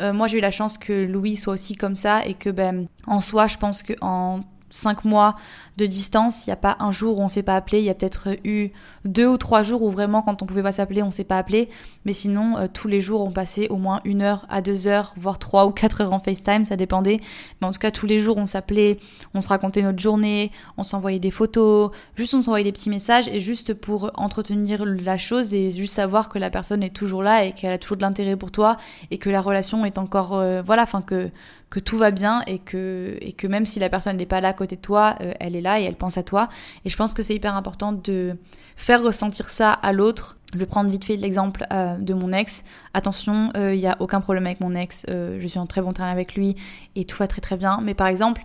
Euh, 0.00 0.12
moi 0.12 0.26
j'ai 0.26 0.38
eu 0.38 0.40
la 0.40 0.50
chance 0.50 0.76
que 0.76 0.92
Louis 0.92 1.36
soit 1.36 1.54
aussi 1.54 1.76
comme 1.76 1.94
ça 1.94 2.26
et 2.26 2.34
que 2.34 2.50
ben 2.50 2.86
en 3.06 3.20
soi 3.20 3.46
je 3.46 3.56
pense 3.58 3.82
que 3.84 3.92
en 4.00 4.40
cinq 4.74 5.04
mois 5.04 5.36
de 5.76 5.86
distance, 5.86 6.46
il 6.46 6.50
n'y 6.50 6.52
a 6.54 6.56
pas 6.56 6.76
un 6.80 6.92
jour 6.92 7.18
où 7.18 7.22
on 7.22 7.28
s'est 7.28 7.42
pas 7.42 7.56
appelé, 7.56 7.78
il 7.78 7.84
y 7.84 7.90
a 7.90 7.94
peut-être 7.94 8.28
eu 8.44 8.70
deux 9.04 9.26
ou 9.26 9.38
trois 9.38 9.62
jours 9.62 9.82
où 9.82 9.90
vraiment 9.90 10.22
quand 10.22 10.42
on 10.42 10.46
pouvait 10.46 10.62
pas 10.62 10.72
s'appeler, 10.72 11.02
on 11.02 11.10
s'est 11.10 11.24
pas 11.24 11.38
appelé, 11.38 11.68
mais 12.04 12.12
sinon 12.12 12.58
euh, 12.58 12.66
tous 12.72 12.88
les 12.88 13.00
jours 13.00 13.22
on 13.22 13.30
passait 13.30 13.68
au 13.68 13.76
moins 13.76 14.00
une 14.04 14.22
heure 14.22 14.46
à 14.48 14.62
deux 14.62 14.86
heures, 14.86 15.12
voire 15.16 15.38
trois 15.38 15.66
ou 15.66 15.70
quatre 15.70 16.00
heures 16.00 16.12
en 16.12 16.18
FaceTime, 16.18 16.64
ça 16.64 16.76
dépendait, 16.76 17.18
mais 17.60 17.66
en 17.66 17.72
tout 17.72 17.78
cas 17.78 17.90
tous 17.90 18.06
les 18.06 18.20
jours 18.20 18.36
on 18.36 18.46
s'appelait, 18.46 18.98
on 19.32 19.40
se 19.40 19.48
racontait 19.48 19.82
notre 19.82 20.00
journée, 20.00 20.50
on 20.76 20.82
s'envoyait 20.82 21.20
des 21.20 21.30
photos, 21.30 21.90
juste 22.16 22.34
on 22.34 22.42
s'envoyait 22.42 22.64
des 22.64 22.72
petits 22.72 22.90
messages 22.90 23.28
et 23.28 23.40
juste 23.40 23.74
pour 23.74 24.10
entretenir 24.14 24.84
la 24.84 25.18
chose 25.18 25.54
et 25.54 25.70
juste 25.70 25.94
savoir 25.94 26.28
que 26.28 26.38
la 26.38 26.50
personne 26.50 26.82
est 26.82 26.94
toujours 26.94 27.22
là 27.22 27.44
et 27.44 27.52
qu'elle 27.52 27.72
a 27.72 27.78
toujours 27.78 27.96
de 27.96 28.02
l'intérêt 28.02 28.36
pour 28.36 28.50
toi 28.50 28.76
et 29.10 29.18
que 29.18 29.30
la 29.30 29.40
relation 29.40 29.84
est 29.84 29.98
encore 29.98 30.34
euh, 30.34 30.62
voilà, 30.62 30.82
enfin 30.82 31.02
que 31.02 31.30
que 31.70 31.80
tout 31.80 31.98
va 31.98 32.10
bien 32.10 32.42
et 32.46 32.58
que 32.58 33.16
et 33.20 33.32
que 33.32 33.46
même 33.46 33.66
si 33.66 33.80
la 33.80 33.88
personne 33.88 34.16
n'est 34.16 34.26
pas 34.26 34.40
là 34.40 34.48
à 34.48 34.52
côté 34.52 34.76
de 34.76 34.80
toi, 34.80 35.16
euh, 35.20 35.32
elle 35.40 35.56
est 35.56 35.60
là 35.60 35.80
et 35.80 35.84
elle 35.84 35.96
pense 35.96 36.18
à 36.18 36.22
toi. 36.22 36.48
Et 36.84 36.88
je 36.88 36.96
pense 36.96 37.14
que 37.14 37.22
c'est 37.22 37.34
hyper 37.34 37.56
important 37.56 37.92
de 37.92 38.36
faire 38.76 39.02
ressentir 39.02 39.50
ça 39.50 39.72
à 39.72 39.92
l'autre. 39.92 40.36
Je 40.54 40.58
vais 40.60 40.66
prendre 40.66 40.88
vite 40.88 41.04
fait 41.04 41.16
l'exemple 41.16 41.66
euh, 41.72 41.96
de 41.98 42.14
mon 42.14 42.32
ex. 42.32 42.64
Attention, 42.94 43.50
il 43.56 43.60
euh, 43.60 43.76
n'y 43.76 43.88
a 43.88 43.96
aucun 43.98 44.20
problème 44.20 44.46
avec 44.46 44.60
mon 44.60 44.72
ex. 44.72 45.04
Euh, 45.10 45.38
je 45.40 45.46
suis 45.48 45.58
en 45.58 45.66
très 45.66 45.80
bon 45.80 45.92
terrain 45.92 46.10
avec 46.10 46.36
lui 46.36 46.54
et 46.94 47.04
tout 47.04 47.16
va 47.16 47.26
très 47.26 47.40
très 47.40 47.56
bien. 47.56 47.80
Mais 47.82 47.94
par 47.94 48.06
exemple, 48.06 48.42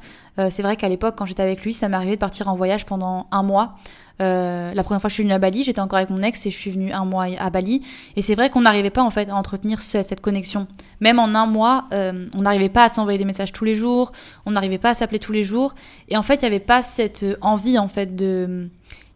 c'est 0.49 0.63
vrai 0.63 0.77
qu'à 0.77 0.87
l'époque, 0.87 1.15
quand 1.17 1.25
j'étais 1.25 1.43
avec 1.43 1.65
lui, 1.65 1.73
ça 1.73 1.87
arrivé 1.91 2.15
de 2.15 2.19
partir 2.19 2.47
en 2.47 2.55
voyage 2.55 2.85
pendant 2.85 3.27
un 3.31 3.43
mois. 3.43 3.75
La 4.19 4.83
première 4.83 5.01
fois 5.01 5.09
que 5.09 5.11
je 5.11 5.15
suis 5.15 5.23
venue 5.23 5.33
à 5.33 5.39
Bali, 5.39 5.63
j'étais 5.63 5.79
encore 5.79 5.97
avec 5.97 6.09
mon 6.09 6.21
ex 6.21 6.45
et 6.45 6.51
je 6.51 6.57
suis 6.57 6.71
venue 6.71 6.91
un 6.91 7.05
mois 7.05 7.27
à 7.39 7.49
Bali. 7.49 7.81
Et 8.15 8.21
c'est 8.21 8.35
vrai 8.35 8.49
qu'on 8.49 8.61
n'arrivait 8.61 8.89
pas 8.89 9.03
en 9.03 9.11
fait 9.11 9.29
à 9.29 9.35
entretenir 9.35 9.79
cette 9.79 10.21
connexion. 10.21 10.67
Même 10.99 11.19
en 11.19 11.35
un 11.35 11.45
mois, 11.45 11.87
on 11.91 12.41
n'arrivait 12.41 12.69
pas 12.69 12.85
à 12.85 12.89
s'envoyer 12.89 13.17
des 13.17 13.25
messages 13.25 13.51
tous 13.51 13.65
les 13.65 13.75
jours, 13.75 14.11
on 14.45 14.51
n'arrivait 14.51 14.77
pas 14.77 14.91
à 14.91 14.93
s'appeler 14.93 15.19
tous 15.19 15.31
les 15.31 15.43
jours. 15.43 15.75
Et 16.09 16.17
en 16.17 16.23
fait, 16.23 16.35
il 16.35 16.41
n'y 16.41 16.47
avait 16.47 16.59
pas 16.59 16.81
cette 16.81 17.25
envie 17.41 17.77
en 17.77 17.87
fait 17.87 18.15
de 18.15 18.69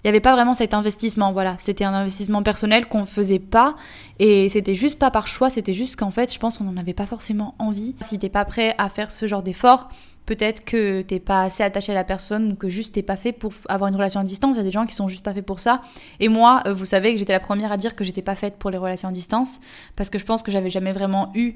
il 0.04 0.08
n'y 0.08 0.10
avait 0.10 0.20
pas 0.20 0.34
vraiment 0.34 0.54
cet 0.54 0.74
investissement, 0.74 1.32
voilà. 1.32 1.56
C'était 1.60 1.86
un 1.86 1.94
investissement 1.94 2.44
personnel 2.44 2.88
qu'on 2.88 3.06
faisait 3.06 3.40
pas 3.40 3.76
et 4.20 4.50
c'était 4.50 4.76
juste 4.76 5.00
pas 5.00 5.12
par 5.12 5.28
choix, 5.28 5.50
c'était 5.50 5.72
juste 5.72 5.96
qu'en 5.96 6.12
fait, 6.12 6.34
je 6.34 6.40
pense 6.40 6.58
qu'on 6.58 6.66
n'en 6.66 6.76
avait 6.76 6.94
pas 6.94 7.06
forcément 7.06 7.56
envie. 7.58 7.96
Si 8.02 8.20
t'es 8.20 8.28
pas 8.28 8.44
prêt 8.44 8.76
à 8.78 8.90
faire 8.90 9.12
ce 9.12 9.28
genre 9.28 9.44
d'effort, 9.44 9.88
peut-être 10.26 10.64
que 10.64 11.02
t'es 11.02 11.20
pas 11.20 11.44
assez 11.44 11.64
attaché 11.64 11.92
à 11.92 11.96
la 11.96 12.04
personne 12.04 12.54
ou 12.54 12.56
que 12.56 12.70
juste 12.70 12.94
t'es 12.94 13.02
pas 13.02 13.18
fait 13.18 13.32
pour 13.32 13.54
avoir 13.68 13.90
une 13.90 13.96
relation 13.96 14.20
à 14.20 14.24
distance. 14.24 14.56
Il 14.56 14.60
y 14.60 14.62
a 14.62 14.66
des 14.66 14.72
gens 14.72 14.86
qui 14.86 14.96
sont 14.96 15.08
juste 15.08 15.24
pas 15.24 15.34
faits 15.34 15.46
pour 15.46 15.60
ça. 15.60 15.82
Et 16.20 16.30
moi, 16.30 16.62
euh, 16.66 16.74
vous 16.74 16.86
savez 16.86 17.14
que 17.14 17.20
j'étais 17.20 17.34
la 17.34 17.40
première 17.40 17.72
à 17.72 17.78
dire 17.78 17.96
que 17.96 18.04
j'étais 18.04 18.22
pas 18.22 18.36
faite 18.36 18.58
pour 18.58 18.70
les 18.70 18.78
relations 18.78 19.10
à 19.10 19.12
distance 19.12 19.60
parce 19.96 20.10
que 20.10 20.18
je 20.18 20.26
pense 20.26 20.44
que 20.44 20.52
j'avais 20.52 20.70
jamais 20.70 20.94
vraiment 20.94 21.32
eu 21.36 21.56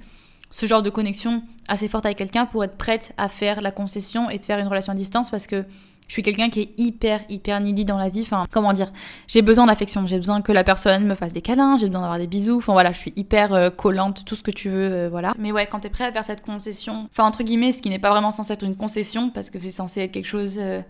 ce 0.50 0.66
genre 0.66 0.82
de 0.82 0.90
connexion 0.90 1.44
assez 1.68 1.88
forte 1.88 2.06
avec 2.06 2.18
quelqu'un 2.18 2.46
pour 2.46 2.64
être 2.64 2.78
prête 2.78 3.14
à 3.18 3.30
faire 3.30 3.62
la 3.62 3.72
concession 3.72 4.30
et 4.30 4.40
de 4.40 4.46
faire 4.46 4.60
une 4.60 4.68
relation 4.68 4.94
à 4.94 4.96
distance 4.96 5.30
parce 5.30 5.48
que 5.48 5.66
Je 6.08 6.14
suis 6.14 6.24
quelqu'un 6.24 6.50
qui 6.50 6.62
est 6.62 6.70
hyper, 6.78 7.22
hyper 7.30 7.60
needy 7.60 7.86
dans 7.86 7.98
la 7.98 8.10
vie. 8.10 8.22
Enfin, 8.22 8.46
comment 8.52 8.74
dire? 8.74 8.92
J'ai 9.28 9.42
besoin 9.42 9.66
d'affection. 9.66 10.08
J'ai 10.08 10.18
besoin 10.18 10.42
que 10.42 10.52
la 10.52 10.64
personne 10.64 11.06
me 11.06 11.16
fasse 11.16 11.34
des 11.34 11.42
câlins. 11.42 11.78
J'ai 11.78 11.88
besoin 11.88 12.02
d'avoir 12.02 12.20
des 12.20 12.28
bisous. 12.28 12.58
Enfin 12.58 12.74
voilà, 12.74 12.92
je 12.92 12.98
suis 12.98 13.14
hyper 13.16 13.54
euh, 13.54 13.70
collante, 13.70 14.24
tout 14.26 14.36
ce 14.36 14.44
que 14.44 14.52
tu 14.52 14.70
veux, 14.70 14.92
euh, 14.92 15.10
voilà. 15.10 15.34
Mais 15.38 15.52
ouais, 15.52 15.68
quand 15.68 15.82
t'es 15.82 15.90
prêt 15.90 16.06
à 16.06 16.12
faire 16.12 16.24
cette 16.24 16.42
concession, 16.42 17.08
enfin 17.12 17.26
entre 17.26 17.44
guillemets, 17.44 17.72
ce 17.72 17.82
qui 17.82 17.90
n'est 17.90 18.00
pas 18.00 18.10
vraiment 18.10 18.32
censé 18.32 18.54
être 18.54 18.64
une 18.64 18.76
concession, 18.76 19.30
parce 19.30 19.50
que 19.50 19.60
c'est 19.60 19.72
censé 19.72 20.02
être 20.02 20.12
quelque 20.12 20.28
chose 20.28 20.58
euh, 20.60 20.82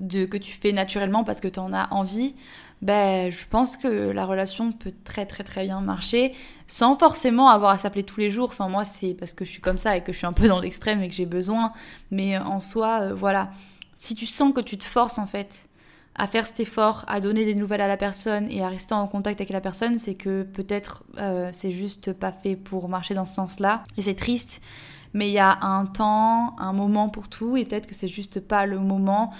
de 0.00 0.24
que 0.24 0.36
tu 0.36 0.52
fais 0.52 0.72
naturellement 0.72 1.24
parce 1.24 1.40
que 1.40 1.48
t'en 1.48 1.72
as 1.72 1.92
envie. 1.92 2.34
Ben, 2.80 3.30
je 3.30 3.44
pense 3.48 3.76
que 3.76 4.10
la 4.10 4.26
relation 4.26 4.72
peut 4.72 4.92
très 5.04 5.24
très 5.24 5.44
très 5.44 5.62
bien 5.64 5.80
marcher 5.80 6.32
sans 6.66 6.98
forcément 6.98 7.48
avoir 7.48 7.70
à 7.70 7.76
s'appeler 7.76 8.02
tous 8.02 8.18
les 8.18 8.30
jours. 8.30 8.48
Enfin 8.50 8.68
moi 8.68 8.84
c'est 8.84 9.14
parce 9.14 9.32
que 9.34 9.44
je 9.44 9.50
suis 9.50 9.60
comme 9.60 9.78
ça 9.78 9.96
et 9.96 10.02
que 10.02 10.12
je 10.12 10.18
suis 10.18 10.26
un 10.26 10.32
peu 10.32 10.48
dans 10.48 10.58
l'extrême 10.60 11.00
et 11.00 11.08
que 11.08 11.14
j'ai 11.14 11.26
besoin. 11.26 11.72
Mais 12.10 12.38
en 12.38 12.58
soi, 12.58 13.12
voilà 13.12 13.50
si 14.02 14.16
tu 14.16 14.26
sens 14.26 14.52
que 14.52 14.60
tu 14.60 14.76
te 14.76 14.84
forces 14.84 15.18
en 15.18 15.28
fait 15.28 15.68
à 16.16 16.26
faire 16.26 16.44
cet 16.44 16.58
effort, 16.58 17.04
à 17.06 17.20
donner 17.20 17.44
des 17.44 17.54
nouvelles 17.54 17.80
à 17.80 17.86
la 17.86 17.96
personne 17.96 18.50
et 18.50 18.60
à 18.60 18.68
rester 18.68 18.94
en 18.94 19.06
contact 19.06 19.40
avec 19.40 19.50
la 19.50 19.60
personne, 19.60 20.00
c'est 20.00 20.16
que 20.16 20.42
peut-être 20.42 21.04
euh, 21.18 21.50
c'est 21.52 21.70
juste 21.70 22.12
pas 22.12 22.32
fait 22.32 22.56
pour 22.56 22.88
marcher 22.88 23.14
dans 23.14 23.24
ce 23.24 23.34
sens-là. 23.34 23.84
Et 23.96 24.02
c'est 24.02 24.16
triste, 24.16 24.60
mais 25.14 25.28
il 25.28 25.32
y 25.32 25.38
a 25.38 25.56
un 25.62 25.86
temps, 25.86 26.58
un 26.58 26.72
moment 26.72 27.10
pour 27.10 27.28
tout, 27.28 27.56
et 27.56 27.64
peut-être 27.64 27.86
que 27.86 27.94
c'est 27.94 28.08
juste 28.08 28.40
pas 28.40 28.66
le 28.66 28.80
moment. 28.80 29.32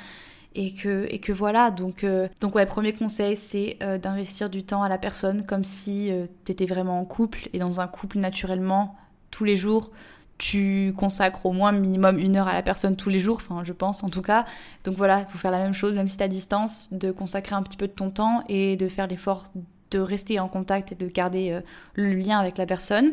Et 0.55 0.73
que, 0.73 1.07
et 1.11 1.19
que 1.19 1.33
voilà, 1.33 1.71
donc, 1.71 2.05
euh, 2.05 2.29
donc 2.41 2.55
ouais, 2.55 2.67
premier 2.67 2.93
conseil, 2.93 3.37
c'est 3.37 3.79
euh, 3.83 3.99
d'investir 3.99 4.49
du 4.49 4.65
temps 4.65 4.83
à 4.83 4.89
la 4.89 4.99
personne 4.99 5.45
comme 5.45 5.65
si 5.65 6.11
tu 6.45 6.53
étais 6.53 6.67
vraiment 6.67 7.01
en 7.01 7.05
couple. 7.05 7.49
Et 7.53 7.59
dans 7.59 7.81
un 7.81 7.89
couple, 7.89 8.19
naturellement, 8.19 8.95
tous 9.31 9.45
les 9.45 9.57
jours, 9.57 9.91
tu 10.39 10.93
consacres 10.97 11.47
au 11.47 11.53
moins 11.53 11.73
minimum 11.73 12.19
une 12.19 12.37
heure 12.37 12.49
à 12.49 12.53
la 12.53 12.63
personne 12.63 12.97
tous 12.97 13.09
les 13.09 13.21
jours, 13.21 13.37
enfin 13.37 13.63
je 13.65 13.73
pense 13.73 14.03
en 14.03 14.09
tout 14.09 14.23
cas. 14.23 14.45
Donc 14.85 14.97
voilà, 14.97 15.21
il 15.21 15.31
faut 15.31 15.39
faire 15.39 15.51
la 15.51 15.59
même 15.59 15.75
chose, 15.75 15.95
même 15.95 16.09
si 16.09 16.17
tu 16.17 16.23
à 16.23 16.29
distance, 16.29 16.89
de 16.93 17.11
consacrer 17.11 17.55
un 17.55 17.63
petit 17.63 17.77
peu 17.77 17.87
de 17.87 17.93
ton 17.93 18.11
temps 18.11 18.43
et 18.49 18.77
de 18.77 18.89
faire 18.89 19.07
l'effort 19.07 19.51
de 19.93 19.99
rester 19.99 20.41
en 20.41 20.49
contact 20.49 20.93
et 20.93 20.95
de 20.95 21.07
garder 21.07 21.51
euh, 21.51 21.61
le 21.95 22.15
lien 22.15 22.39
avec 22.39 22.59
la 22.59 22.67
personne. 22.67 23.13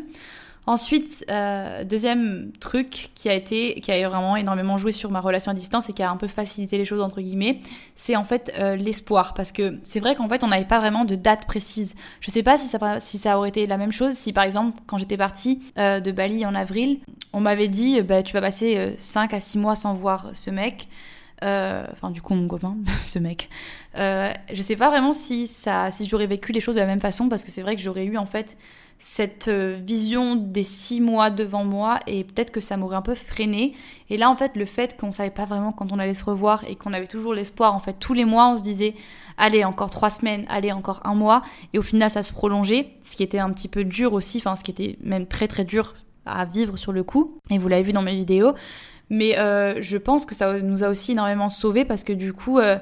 Ensuite, 0.66 1.26
euh, 1.32 1.84
deuxième 1.84 2.52
truc 2.60 3.10
qui 3.16 3.28
a 3.28 3.34
été, 3.34 3.80
qui 3.82 3.92
a 3.92 4.08
vraiment 4.08 4.36
énormément 4.36 4.78
joué 4.78 4.92
sur 4.92 5.10
ma 5.10 5.20
relation 5.20 5.52
à 5.52 5.56
distance 5.56 5.90
et 5.90 5.94
qui 5.94 6.04
a 6.04 6.12
un 6.12 6.18
peu 6.18 6.28
facilité 6.28 6.78
les 6.78 6.86
choses 6.86 7.02
entre 7.02 7.22
guillemets, 7.22 7.62
c'est 7.96 8.16
en 8.16 8.24
fait 8.24 8.54
euh, 8.60 8.76
l'espoir. 8.76 9.34
Parce 9.34 9.52
que 9.52 9.80
c'est 9.82 10.00
vrai 10.00 10.16
qu'en 10.16 10.30
fait, 10.30 10.44
on 10.44 10.48
n'avait 10.48 10.66
pas 10.66 10.80
vraiment 10.80 11.06
de 11.06 11.16
date 11.16 11.46
précise. 11.46 11.96
Je 12.22 12.30
sais 12.30 12.44
pas 12.44 12.58
si 12.60 13.18
ça, 13.18 13.38
aurait 13.38 13.50
été 13.50 13.66
la 13.66 13.78
même 13.78 13.92
chose 13.92 14.14
si 14.14 14.32
par 14.32 14.44
exemple, 14.44 14.80
quand 14.86 15.00
j'étais 15.00 15.18
partie 15.18 15.62
euh, 15.80 16.00
de 16.02 16.12
Bali 16.12 16.46
en 16.46 16.54
avril, 16.54 17.00
on 17.34 17.40
m'avait 17.40 17.68
dit, 17.68 18.02
bah, 18.04 18.22
tu 18.22 18.34
vas 18.34 18.42
passer 18.42 18.94
5 18.98 19.34
à 19.34 19.40
6 19.40 19.58
mois 19.58 19.76
sans 19.76 19.96
voir 19.96 20.30
ce 20.34 20.52
mec. 20.52 20.88
enfin 21.42 22.12
du 22.12 22.22
coup 22.22 22.36
mon 22.36 22.48
copain, 22.48 22.78
ce 23.04 23.18
mec. 23.18 23.50
je 23.96 24.62
sais 24.62 24.76
pas 24.76 24.90
vraiment 24.90 25.14
si 25.14 25.48
si 25.48 26.08
j'aurais 26.08 26.28
vécu 26.28 26.52
les 26.52 26.62
choses 26.62 26.76
de 26.76 26.82
la 26.82 26.86
même 26.86 27.02
façon 27.02 27.28
parce 27.28 27.44
que 27.44 27.50
c'est 27.50 27.64
vrai 27.64 27.76
que 27.76 27.82
j'aurais 27.82 28.06
eu 28.06 28.18
en 28.18 28.28
fait 28.28 28.56
cette 29.02 29.48
euh, 29.48 29.80
vision 29.82 30.36
des 30.36 30.64
six 30.64 31.00
mois 31.00 31.30
devant 31.30 31.64
moi 31.64 32.00
et 32.06 32.26
peut-être 32.26 32.52
que 32.52 32.60
ça 32.60 32.76
m'aurait 32.76 32.98
un 32.98 33.02
peu 33.02 33.16
freiné. 33.16 33.74
Et 34.10 34.18
là, 34.18 34.30
en 34.30 34.36
fait, 34.36 34.58
le 34.58 34.66
fait 34.66 35.00
qu'on 35.00 35.14
savait 35.14 35.30
pas 35.30 35.46
vraiment 35.46 35.72
quand 35.72 35.94
on 35.94 36.00
allait 36.00 36.14
se 36.14 36.26
revoir 36.26 36.66
et 36.68 36.76
qu'on 36.76 36.92
avait 36.92 37.08
toujours 37.08 37.34
l'espoir, 37.34 37.74
en 37.74 37.80
fait, 37.80 37.96
tous 37.98 38.14
les 38.14 38.26
mois, 38.26 38.50
on 38.50 38.58
se 38.58 38.62
disait, 38.62 38.96
allez, 39.38 39.64
encore 39.64 39.90
trois 39.90 40.10
semaines, 40.10 40.46
allez, 40.50 40.74
encore 40.74 41.00
un 41.06 41.16
mois. 41.16 41.44
Et 41.74 41.80
au 41.80 41.82
final, 41.82 42.12
ça 42.12 42.24
se 42.24 42.34
prolongeait, 42.34 42.90
ce 43.04 43.16
qui 43.16 43.24
était 43.24 43.40
un 43.40 43.52
petit 43.52 43.70
peu 43.70 43.86
dur 43.86 44.12
aussi, 44.12 44.40
enfin, 44.40 44.58
ce 44.58 44.66
qui 44.66 44.72
était 44.72 44.98
même 45.02 45.28
très 45.28 45.48
très 45.48 45.64
dur 45.64 45.96
à 46.26 46.44
vivre 46.44 46.76
sur 46.76 46.92
le 46.92 47.04
coup. 47.04 47.40
Et 47.50 47.58
vous 47.58 47.70
l'avez 47.70 47.84
vu 47.84 47.94
dans 47.94 48.02
mes 48.02 48.16
vidéos. 48.16 48.54
Mais 49.10 49.40
euh, 49.40 49.82
je 49.82 49.98
pense 49.98 50.26
que 50.26 50.36
ça 50.36 50.60
nous 50.62 50.84
a 50.84 50.90
aussi 50.90 51.14
énormément 51.14 51.50
sauvés 51.50 51.86
parce 51.86 52.04
que 52.04 52.14
du 52.14 52.34
coup, 52.34 52.60
euh, 52.60 52.78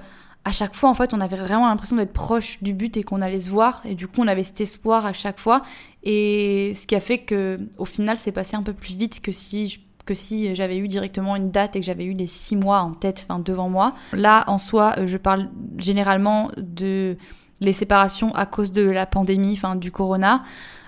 à 0.48 0.52
chaque 0.54 0.76
fois, 0.76 0.90
en 0.90 0.94
fait, 0.94 1.14
on 1.14 1.20
avait 1.20 1.36
vraiment 1.36 1.68
l'impression 1.68 1.98
d'être 1.98 2.14
proche 2.14 2.64
du 2.64 2.72
but 2.72 2.96
et 2.96 3.04
qu'on 3.04 3.22
allait 3.22 3.42
se 3.42 3.50
voir. 3.50 3.82
Et 3.84 3.96
du 3.96 4.08
coup, 4.08 4.22
on 4.22 4.28
avait 4.30 4.44
cet 4.44 4.62
espoir 4.62 5.06
à 5.06 5.12
chaque 5.12 5.42
fois. 5.42 5.62
Et 6.04 6.72
ce 6.74 6.88
qui 6.88 6.96
a 6.96 7.02
fait 7.02 7.18
que, 7.18 7.60
au 7.78 7.84
final, 7.84 8.16
c'est 8.16 8.32
passé 8.32 8.56
un 8.56 8.64
peu 8.64 8.72
plus 8.72 8.96
vite 8.96 9.22
que 9.22 9.34
si 9.34 9.84
que 10.06 10.14
si 10.14 10.56
j'avais 10.56 10.78
eu 10.78 10.88
directement 10.88 11.36
une 11.36 11.52
date 11.52 11.76
et 11.76 11.82
que 11.82 11.86
j'avais 11.86 12.06
eu 12.06 12.14
les 12.14 12.28
six 12.28 12.56
mois 12.56 12.80
en 12.80 12.94
tête, 12.94 13.26
enfin 13.28 13.40
devant 13.40 13.68
moi. 13.68 13.94
Là, 14.14 14.46
en 14.48 14.58
soi, 14.58 14.94
euh, 15.00 15.06
je 15.06 15.18
parle 15.18 15.50
généralement 15.80 16.50
de 16.56 17.18
les 17.60 17.74
séparations 17.74 18.34
à 18.34 18.46
cause 18.46 18.72
de 18.72 18.84
la 18.84 19.06
pandémie, 19.06 19.52
enfin 19.52 19.76
du 19.76 19.92
corona. 19.92 20.46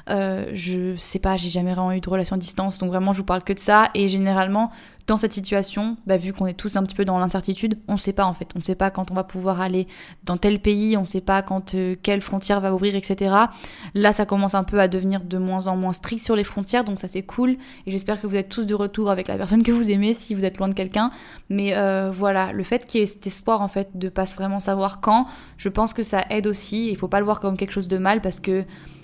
Euh, 0.09 0.49
je 0.53 0.95
sais 0.95 1.19
pas, 1.19 1.37
j'ai 1.37 1.49
jamais 1.49 1.73
vraiment 1.73 1.91
eu 1.91 2.01
de 2.01 2.09
relation 2.09 2.35
à 2.35 2.39
distance, 2.39 2.79
donc 2.79 2.89
vraiment 2.89 3.13
je 3.13 3.19
vous 3.19 3.25
parle 3.25 3.43
que 3.43 3.53
de 3.53 3.59
ça. 3.59 3.89
Et 3.93 4.09
généralement, 4.09 4.71
dans 5.09 5.17
cette 5.17 5.33
situation, 5.33 5.97
bah, 6.05 6.17
vu 6.17 6.33
qu'on 6.33 6.45
est 6.45 6.53
tous 6.53 6.75
un 6.75 6.83
petit 6.83 6.93
peu 6.93 7.03
dans 7.03 7.17
l'incertitude, 7.17 7.79
on 7.87 7.93
ne 7.93 7.97
sait 7.97 8.13
pas 8.13 8.25
en 8.25 8.35
fait. 8.35 8.47
On 8.53 8.59
ne 8.59 8.63
sait 8.63 8.75
pas 8.75 8.91
quand 8.91 9.09
on 9.09 9.15
va 9.15 9.23
pouvoir 9.23 9.59
aller 9.59 9.87
dans 10.23 10.37
tel 10.37 10.59
pays, 10.59 10.97
on 10.97 11.01
ne 11.01 11.05
sait 11.05 11.19
pas 11.19 11.41
quand 11.41 11.73
euh, 11.73 11.95
quelle 12.01 12.21
frontière 12.21 12.61
va 12.61 12.73
ouvrir, 12.73 12.95
etc. 12.95 13.35
Là, 13.95 14.13
ça 14.13 14.27
commence 14.27 14.53
un 14.53 14.63
peu 14.63 14.79
à 14.79 14.87
devenir 14.87 15.23
de 15.23 15.39
moins 15.39 15.65
en 15.65 15.75
moins 15.75 15.93
strict 15.93 16.23
sur 16.23 16.35
les 16.35 16.43
frontières, 16.43 16.83
donc 16.83 16.99
ça 16.99 17.07
c'est 17.07 17.23
cool. 17.23 17.57
Et 17.87 17.91
j'espère 17.91 18.21
que 18.21 18.27
vous 18.27 18.35
êtes 18.35 18.49
tous 18.49 18.67
de 18.67 18.75
retour 18.75 19.09
avec 19.09 19.27
la 19.27 19.35
personne 19.35 19.63
que 19.63 19.71
vous 19.71 19.89
aimez 19.89 20.13
si 20.13 20.35
vous 20.35 20.45
êtes 20.45 20.59
loin 20.59 20.67
de 20.67 20.75
quelqu'un. 20.75 21.09
Mais 21.49 21.75
euh, 21.75 22.11
voilà, 22.11 22.51
le 22.51 22.63
fait 22.63 22.85
qu'il 22.85 22.99
y 22.99 23.03
ait 23.03 23.07
cet 23.07 23.25
espoir 23.25 23.61
en 23.61 23.67
fait 23.67 23.89
de 23.95 24.09
pas 24.09 24.25
vraiment 24.25 24.59
savoir 24.59 25.01
quand, 25.01 25.25
je 25.57 25.69
pense 25.69 25.93
que 25.93 26.03
ça 26.03 26.23
aide 26.29 26.45
aussi. 26.45 26.89
Il 26.91 26.97
faut 26.97 27.07
pas 27.07 27.19
le 27.19 27.25
voir 27.25 27.39
comme 27.39 27.57
quelque 27.57 27.73
chose 27.73 27.87
de 27.87 27.97
mal 27.97 28.21
parce 28.21 28.39
que 28.39 28.63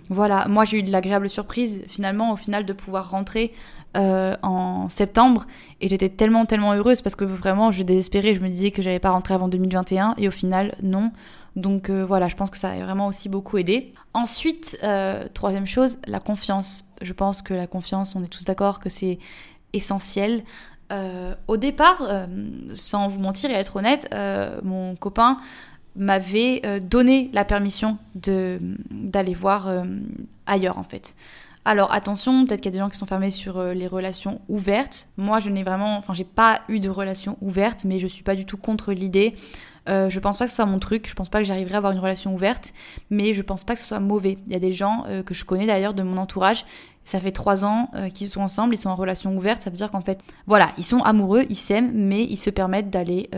voilà, 0.09 0.47
moi 0.47 0.65
j'ai 0.65 0.79
eu 0.79 0.83
de 0.83 0.91
l'agréable 0.91 1.29
surprise 1.29 1.83
finalement 1.87 2.31
au 2.31 2.35
final 2.35 2.65
de 2.65 2.73
pouvoir 2.73 3.09
rentrer 3.09 3.53
euh, 3.95 4.35
en 4.43 4.89
septembre 4.89 5.45
et 5.79 5.87
j'étais 5.87 6.09
tellement 6.09 6.45
tellement 6.45 6.73
heureuse 6.73 7.01
parce 7.01 7.15
que 7.15 7.23
vraiment 7.23 7.71
je 7.71 7.83
désespérais, 7.83 8.35
je 8.35 8.41
me 8.41 8.49
disais 8.49 8.71
que 8.71 8.81
j'allais 8.81 8.99
pas 8.99 9.11
rentrer 9.11 9.33
avant 9.33 9.47
2021 9.47 10.15
et 10.17 10.27
au 10.27 10.31
final 10.31 10.75
non. 10.83 11.11
Donc 11.55 11.89
euh, 11.89 12.05
voilà, 12.05 12.27
je 12.27 12.35
pense 12.35 12.49
que 12.49 12.57
ça 12.57 12.71
a 12.71 12.79
vraiment 12.83 13.07
aussi 13.07 13.29
beaucoup 13.29 13.57
aidé. 13.57 13.93
Ensuite, 14.13 14.77
euh, 14.83 15.27
troisième 15.33 15.65
chose, 15.65 15.99
la 16.07 16.19
confiance. 16.19 16.83
Je 17.01 17.13
pense 17.13 17.41
que 17.41 17.53
la 17.53 17.67
confiance, 17.67 18.15
on 18.15 18.23
est 18.23 18.27
tous 18.27 18.43
d'accord 18.43 18.79
que 18.79 18.89
c'est 18.89 19.19
essentiel. 19.71 20.43
au 21.47 21.57
départ, 21.57 22.03
sans 22.73 23.07
vous 23.07 23.19
mentir 23.19 23.49
et 23.49 23.53
être 23.53 23.77
honnête, 23.77 24.07
mon 24.63 24.95
copain 24.95 25.37
m'avait 25.95 26.79
donné 26.81 27.29
la 27.33 27.45
permission 27.45 27.97
d'aller 28.15 29.33
voir 29.33 29.69
ailleurs 30.45 30.77
en 30.77 30.83
fait. 30.83 31.15
Alors 31.67 31.91
attention, 31.91 32.45
peut-être 32.45 32.61
qu'il 32.61 32.71
y 32.71 32.75
a 32.75 32.77
des 32.77 32.79
gens 32.79 32.89
qui 32.89 32.97
sont 32.99 33.07
fermés 33.07 33.31
sur 33.31 33.57
euh, 33.57 33.73
les 33.73 33.87
relations 33.87 34.39
ouvertes. 34.47 35.07
Moi, 35.17 35.39
je 35.39 35.49
n'ai 35.49 35.63
vraiment, 35.63 35.97
enfin, 35.97 36.13
j'ai 36.13 36.23
pas 36.23 36.61
eu 36.69 36.79
de 36.79 36.89
relation 36.89 37.37
ouverte, 37.41 37.85
mais 37.85 37.97
je 37.97 38.05
suis 38.05 38.23
pas 38.23 38.35
du 38.35 38.45
tout 38.45 38.57
contre 38.57 38.93
l'idée. 38.93 39.35
Euh, 39.89 40.09
je 40.11 40.19
pense 40.19 40.37
pas 40.37 40.45
que 40.45 40.51
ce 40.51 40.55
soit 40.55 40.67
mon 40.67 40.77
truc, 40.77 41.09
je 41.09 41.15
pense 41.15 41.29
pas 41.29 41.39
que 41.39 41.43
j'arriverai 41.43 41.73
à 41.73 41.77
avoir 41.77 41.91
une 41.91 41.99
relation 41.99 42.35
ouverte, 42.35 42.71
mais 43.09 43.33
je 43.33 43.41
pense 43.41 43.63
pas 43.63 43.73
que 43.73 43.79
ce 43.81 43.87
soit 43.87 43.99
mauvais. 43.99 44.37
Il 44.45 44.53
y 44.53 44.55
a 44.55 44.59
des 44.59 44.73
gens 44.73 45.05
euh, 45.07 45.23
que 45.23 45.33
je 45.33 45.43
connais 45.43 45.65
d'ailleurs 45.65 45.95
de 45.95 46.03
mon 46.03 46.17
entourage, 46.17 46.65
ça 47.03 47.19
fait 47.19 47.31
trois 47.31 47.65
ans 47.65 47.91
qu'ils 48.15 48.27
sont 48.27 48.41
ensemble, 48.41 48.73
ils 48.73 48.79
sont 48.79 48.89
en 48.89 48.95
relation 48.95 49.35
ouverte, 49.37 49.61
ça 49.61 49.69
veut 49.69 49.75
dire 49.75 49.91
qu'en 49.91 50.01
fait, 50.01 50.21
voilà, 50.47 50.71
ils 50.79 50.83
sont 50.83 51.03
amoureux, 51.03 51.45
ils 51.49 51.55
s'aiment, 51.55 51.91
mais 51.93 52.23
ils 52.23 52.37
se 52.37 52.49
permettent 52.49 52.89
d'aller 52.89 53.29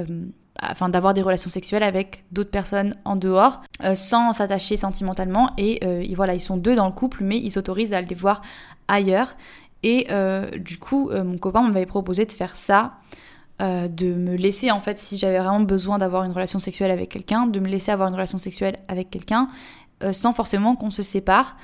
enfin 0.62 0.90
d'avoir 0.90 1.14
des 1.14 1.22
relations 1.22 1.50
sexuelles 1.50 1.84
avec 1.84 2.24
d'autres 2.32 2.50
personnes 2.50 2.96
en 3.06 3.16
dehors 3.16 3.62
euh, 3.84 3.96
sans 3.96 4.34
s'attacher 4.34 4.78
sentimentalement 4.78 5.52
et, 5.58 5.80
euh, 5.84 6.06
voilà 6.16 6.34
ils 6.34 6.42
sont 6.42 6.58
deux 6.58 6.76
dans 6.76 6.88
le 6.88 6.94
couple 6.94 7.24
mais 7.24 7.38
ils 7.38 7.52
s'autorisent 7.52 7.94
à 7.94 7.98
aller 7.98 8.16
voir 8.16 8.42
ailleurs 8.88 9.34
et 9.84 10.08
euh, 10.10 10.50
du 10.58 10.78
coup 10.78 11.12
mon 11.12 11.38
copain 11.38 11.62
m'avait 11.62 11.86
proposé 11.86 12.26
de 12.26 12.32
faire 12.32 12.56
ça 12.56 12.94
de 13.60 14.14
me 14.14 14.36
laisser 14.36 14.70
en 14.70 14.80
fait 14.80 15.00
si 15.00 15.18
j'avais 15.18 15.40
vraiment 15.40 15.62
besoin 15.62 15.98
d'avoir 15.98 16.24
une 16.24 16.32
relation 16.32 16.60
sexuelle 16.60 16.92
avec 16.92 17.10
quelqu'un 17.10 17.48
de 17.48 17.60
me 17.60 17.68
laisser 17.68 17.92
avoir 17.92 18.08
une 18.08 18.14
relation 18.14 18.38
sexuelle 18.38 18.78
avec 18.88 19.10
quelqu'un 19.10 19.48
sans 20.12 20.32
forcément 20.34 20.76
qu'on 20.76 20.92
se 20.92 21.02
sépare 21.02 21.58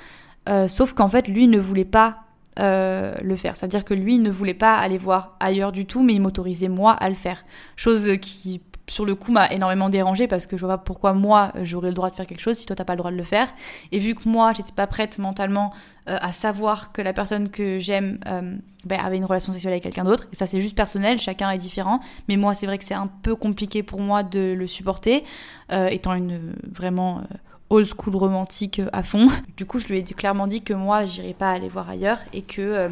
sauf 0.66 0.92
qu'en 0.92 1.08
fait 1.08 1.28
lui 1.28 1.46
ne 1.46 1.58
voulait 1.58 1.84
pas 1.84 2.18
le 2.56 3.36
faire. 3.36 3.56
C'est-à-dire 3.56 3.84
que 3.84 3.94
lui 3.94 4.18
ne 4.18 4.30
voulait 4.30 4.54
pas 4.54 4.76
aller 4.76 4.98
voir 4.98 5.36
ailleurs 5.38 5.70
du 5.70 5.86
tout, 5.86 6.02
mais 6.02 6.14
il 6.14 6.20
m'autorisait 6.20 6.68
moi 6.68 6.92
à 6.92 7.08
le 7.08 7.14
faire. 7.14 7.44
Chose 7.76 8.10
qui 8.20 8.60
sur 8.86 9.04
le 9.04 9.14
coup 9.14 9.32
m'a 9.32 9.50
énormément 9.50 9.88
dérangé 9.88 10.26
parce 10.26 10.46
que 10.46 10.56
je 10.56 10.64
vois 10.64 10.76
pas 10.76 10.82
pourquoi 10.82 11.14
moi 11.14 11.52
j'aurais 11.62 11.88
le 11.88 11.94
droit 11.94 12.10
de 12.10 12.14
faire 12.14 12.26
quelque 12.26 12.40
chose 12.40 12.58
si 12.58 12.66
toi 12.66 12.76
t'as 12.76 12.84
pas 12.84 12.94
le 12.94 12.98
droit 12.98 13.10
de 13.10 13.16
le 13.16 13.24
faire. 13.24 13.48
Et 13.92 13.98
vu 13.98 14.14
que 14.14 14.28
moi 14.28 14.52
j'étais 14.52 14.72
pas 14.72 14.86
prête 14.86 15.18
mentalement 15.18 15.72
euh, 16.08 16.18
à 16.20 16.32
savoir 16.32 16.92
que 16.92 17.00
la 17.00 17.12
personne 17.12 17.48
que 17.48 17.78
j'aime 17.78 18.18
euh, 18.26 18.56
ben, 18.84 19.00
avait 19.00 19.16
une 19.16 19.24
relation 19.24 19.52
sexuelle 19.52 19.72
avec 19.72 19.82
quelqu'un 19.82 20.04
d'autre 20.04 20.28
et 20.32 20.36
ça 20.36 20.46
c'est 20.46 20.60
juste 20.60 20.76
personnel 20.76 21.18
chacun 21.18 21.50
est 21.50 21.58
différent 21.58 22.00
mais 22.28 22.36
moi 22.36 22.52
c'est 22.52 22.66
vrai 22.66 22.76
que 22.76 22.84
c'est 22.84 22.94
un 22.94 23.06
peu 23.06 23.34
compliqué 23.34 23.82
pour 23.82 24.00
moi 24.00 24.22
de 24.22 24.52
le 24.52 24.66
supporter 24.66 25.24
euh, 25.72 25.86
étant 25.86 26.12
une 26.12 26.54
vraiment 26.70 27.22
old 27.70 27.86
school 27.86 28.16
romantique 28.16 28.82
à 28.92 29.02
fond. 29.02 29.28
Du 29.56 29.64
coup 29.64 29.78
je 29.78 29.88
lui 29.88 29.98
ai 29.98 30.04
clairement 30.04 30.46
dit 30.46 30.62
que 30.62 30.74
moi 30.74 31.06
j'irais 31.06 31.32
pas 31.32 31.50
aller 31.50 31.68
voir 31.68 31.88
ailleurs 31.88 32.18
et 32.34 32.42
que 32.42 32.90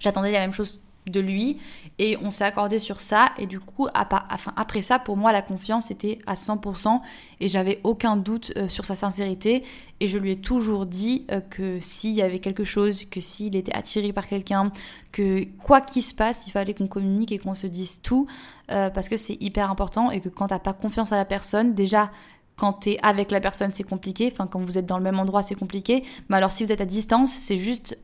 j'attendais 0.00 0.32
la 0.32 0.40
même 0.40 0.54
chose 0.54 0.80
de 1.06 1.20
lui 1.20 1.58
et 1.98 2.16
on 2.22 2.30
s'est 2.30 2.44
accordé 2.44 2.78
sur 2.78 3.00
ça 3.00 3.32
et 3.36 3.46
du 3.46 3.58
coup 3.58 3.88
après 3.94 4.82
ça 4.82 4.98
pour 5.00 5.16
moi 5.16 5.32
la 5.32 5.42
confiance 5.42 5.90
était 5.90 6.18
à 6.26 6.34
100% 6.34 7.00
et 7.40 7.48
j'avais 7.48 7.80
aucun 7.82 8.16
doute 8.16 8.52
euh, 8.56 8.68
sur 8.68 8.84
sa 8.84 8.94
sincérité 8.94 9.64
et 9.98 10.08
je 10.08 10.18
lui 10.18 10.30
ai 10.30 10.40
toujours 10.40 10.86
dit 10.86 11.26
euh, 11.30 11.40
que 11.40 11.80
s'il 11.80 12.12
y 12.12 12.22
avait 12.22 12.38
quelque 12.38 12.62
chose 12.62 13.04
que 13.06 13.20
s'il 13.20 13.56
était 13.56 13.74
attiré 13.74 14.12
par 14.12 14.28
quelqu'un 14.28 14.70
que 15.10 15.44
quoi 15.58 15.80
qu'il 15.80 16.02
se 16.02 16.14
passe 16.14 16.46
il 16.46 16.52
fallait 16.52 16.74
qu'on 16.74 16.86
communique 16.86 17.32
et 17.32 17.38
qu'on 17.38 17.56
se 17.56 17.66
dise 17.66 18.00
tout 18.00 18.28
euh, 18.70 18.88
parce 18.88 19.08
que 19.08 19.16
c'est 19.16 19.42
hyper 19.42 19.70
important 19.70 20.12
et 20.12 20.20
que 20.20 20.28
quand 20.28 20.48
t'as 20.48 20.60
pas 20.60 20.72
confiance 20.72 21.10
à 21.10 21.16
la 21.16 21.24
personne 21.24 21.74
déjà 21.74 22.12
quand 22.54 22.74
tu 22.74 22.90
es 22.90 22.98
avec 23.02 23.30
la 23.30 23.40
personne, 23.40 23.70
c'est 23.72 23.82
compliqué. 23.82 24.28
Enfin, 24.30 24.46
quand 24.46 24.60
vous 24.60 24.76
êtes 24.76 24.84
dans 24.84 24.98
le 24.98 25.02
même 25.02 25.18
endroit, 25.18 25.42
c'est 25.42 25.54
compliqué. 25.54 26.04
Mais 26.28 26.36
alors, 26.36 26.52
si 26.52 26.64
vous 26.64 26.70
êtes 26.70 26.82
à 26.82 26.84
distance, 26.84 27.32
c'est 27.32 27.56
juste 27.56 27.96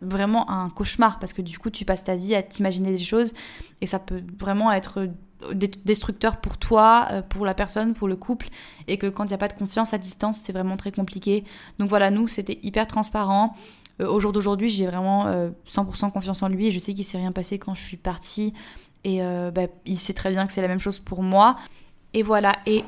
vraiment 0.00 0.50
un 0.50 0.70
cauchemar 0.70 1.18
parce 1.18 1.32
que 1.32 1.42
du 1.42 1.58
coup 1.58 1.70
tu 1.70 1.84
passes 1.84 2.04
ta 2.04 2.16
vie 2.16 2.34
à 2.34 2.42
t'imaginer 2.42 2.92
des 2.92 3.04
choses 3.04 3.32
et 3.80 3.86
ça 3.86 3.98
peut 3.98 4.22
vraiment 4.38 4.72
être 4.72 5.08
destructeur 5.52 6.38
pour 6.38 6.56
toi, 6.56 7.08
euh, 7.10 7.22
pour 7.22 7.44
la 7.44 7.54
personne, 7.54 7.94
pour 7.94 8.08
le 8.08 8.16
couple 8.16 8.48
et 8.88 8.96
que 8.98 9.06
quand 9.06 9.24
il 9.24 9.28
n'y 9.28 9.34
a 9.34 9.38
pas 9.38 9.48
de 9.48 9.54
confiance 9.54 9.92
à 9.94 9.98
distance 9.98 10.38
c'est 10.38 10.52
vraiment 10.52 10.76
très 10.76 10.92
compliqué. 10.92 11.44
Donc 11.78 11.88
voilà, 11.88 12.10
nous 12.10 12.28
c'était 12.28 12.58
hyper 12.62 12.86
transparent. 12.86 13.54
Euh, 14.00 14.08
au 14.08 14.20
jour 14.20 14.32
d'aujourd'hui 14.32 14.68
j'ai 14.68 14.86
vraiment 14.86 15.26
100% 15.26 16.06
euh, 16.06 16.10
confiance 16.10 16.42
en 16.42 16.48
lui 16.48 16.66
et 16.66 16.72
je 16.72 16.78
sais 16.78 16.94
qu'il 16.94 17.04
s'est 17.04 17.18
rien 17.18 17.32
passé 17.32 17.58
quand 17.58 17.74
je 17.74 17.82
suis 17.82 17.96
partie 17.96 18.52
et 19.04 19.20
bah, 19.54 19.68
il 19.84 19.96
sait 19.96 20.14
très 20.14 20.30
bien 20.30 20.48
que 20.48 20.52
c'est 20.52 20.62
la 20.62 20.68
même 20.68 20.80
chose 20.80 20.98
pour 20.98 21.22
moi. 21.22 21.54
Et 22.12 22.24
voilà, 22.24 22.56
et 22.66 22.82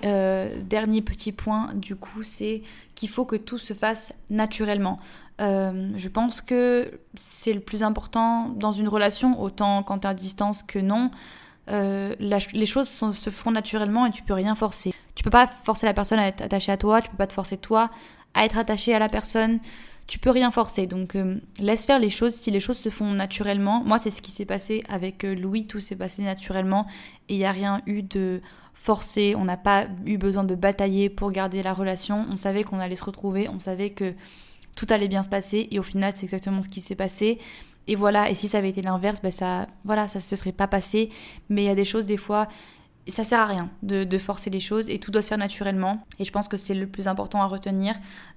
dernier 0.64 1.00
petit 1.00 1.30
point 1.30 1.70
du 1.74 1.94
coup 1.94 2.24
c'est 2.24 2.62
qu'il 2.96 3.08
faut 3.08 3.24
que 3.24 3.36
tout 3.36 3.58
se 3.58 3.72
fasse 3.72 4.12
naturellement. 4.28 4.98
Euh, 5.40 5.90
je 5.96 6.08
pense 6.08 6.40
que 6.40 7.00
c'est 7.14 7.52
le 7.52 7.60
plus 7.60 7.82
important 7.82 8.48
dans 8.48 8.72
une 8.72 8.88
relation, 8.88 9.40
autant 9.40 9.82
quand 9.82 10.00
tu 10.00 10.06
es 10.06 10.10
à 10.10 10.14
distance 10.14 10.62
que 10.62 10.78
non. 10.78 11.10
Euh, 11.70 12.14
les 12.18 12.66
choses 12.66 12.88
se 12.88 13.30
font 13.30 13.50
naturellement 13.50 14.06
et 14.06 14.10
tu 14.10 14.22
peux 14.22 14.34
rien 14.34 14.54
forcer. 14.54 14.94
Tu 15.14 15.22
peux 15.22 15.30
pas 15.30 15.48
forcer 15.64 15.86
la 15.86 15.94
personne 15.94 16.18
à 16.18 16.26
être 16.26 16.40
attachée 16.40 16.72
à 16.72 16.76
toi, 16.76 17.02
tu 17.02 17.10
peux 17.10 17.16
pas 17.16 17.26
te 17.26 17.34
forcer 17.34 17.56
toi 17.56 17.90
à 18.34 18.44
être 18.44 18.58
attaché 18.58 18.94
à 18.94 18.98
la 18.98 19.08
personne. 19.08 19.60
Tu 20.06 20.18
peux 20.18 20.30
rien 20.30 20.50
forcer, 20.50 20.86
donc 20.86 21.16
euh, 21.16 21.38
laisse 21.58 21.84
faire 21.84 21.98
les 21.98 22.08
choses 22.08 22.34
si 22.34 22.50
les 22.50 22.60
choses 22.60 22.78
se 22.78 22.88
font 22.88 23.12
naturellement. 23.12 23.82
Moi, 23.84 23.98
c'est 23.98 24.08
ce 24.08 24.22
qui 24.22 24.30
s'est 24.30 24.46
passé 24.46 24.82
avec 24.88 25.22
Louis, 25.22 25.66
tout 25.66 25.80
s'est 25.80 25.96
passé 25.96 26.22
naturellement 26.22 26.86
et 27.28 27.34
il 27.34 27.38
n'y 27.38 27.44
a 27.44 27.52
rien 27.52 27.82
eu 27.86 28.02
de 28.02 28.40
forcé, 28.72 29.34
on 29.36 29.44
n'a 29.44 29.58
pas 29.58 29.86
eu 30.06 30.16
besoin 30.16 30.44
de 30.44 30.54
batailler 30.54 31.10
pour 31.10 31.30
garder 31.30 31.62
la 31.62 31.74
relation. 31.74 32.24
On 32.30 32.38
savait 32.38 32.64
qu'on 32.64 32.78
allait 32.78 32.96
se 32.96 33.04
retrouver, 33.04 33.48
on 33.50 33.58
savait 33.58 33.90
que 33.90 34.14
tout 34.78 34.86
allait 34.90 35.08
bien 35.08 35.24
se 35.24 35.28
passer 35.28 35.66
et 35.72 35.80
au 35.80 35.82
final 35.82 36.12
c'est 36.14 36.22
exactement 36.22 36.62
ce 36.62 36.68
qui 36.68 36.80
s'est 36.80 36.94
passé. 36.94 37.40
Et 37.88 37.96
voilà 37.96 38.30
et 38.30 38.36
si 38.36 38.46
ça 38.46 38.58
avait 38.58 38.68
été 38.68 38.80
l'inverse 38.80 39.20
ben 39.20 39.32
ça 39.32 39.66
voilà 39.82 40.06
ça 40.06 40.20
se 40.20 40.36
serait 40.36 40.52
pas 40.52 40.68
passé. 40.68 41.10
Mais 41.48 41.64
il 41.64 41.66
y 41.66 41.70
a 41.70 41.74
des 41.74 41.84
choses 41.84 42.06
des 42.06 42.16
fois 42.16 42.46
ça 43.08 43.24
sert 43.24 43.40
à 43.40 43.46
rien 43.46 43.70
de, 43.82 44.18
forcer 44.18 44.50
les 44.50 44.60
choses 44.60 44.88
et 44.90 45.00
tout 45.00 45.10
doit 45.10 45.22
se 45.22 45.28
faire 45.28 45.38
naturellement. 45.38 46.06
Et 46.20 46.24
je 46.24 46.30
pense 46.30 46.46
que 46.46 46.56
c'est 46.56 46.74
le 46.74 46.86
plus 46.86 47.08
important 47.08 47.42
à 47.42 47.46
retenir. 47.46 47.94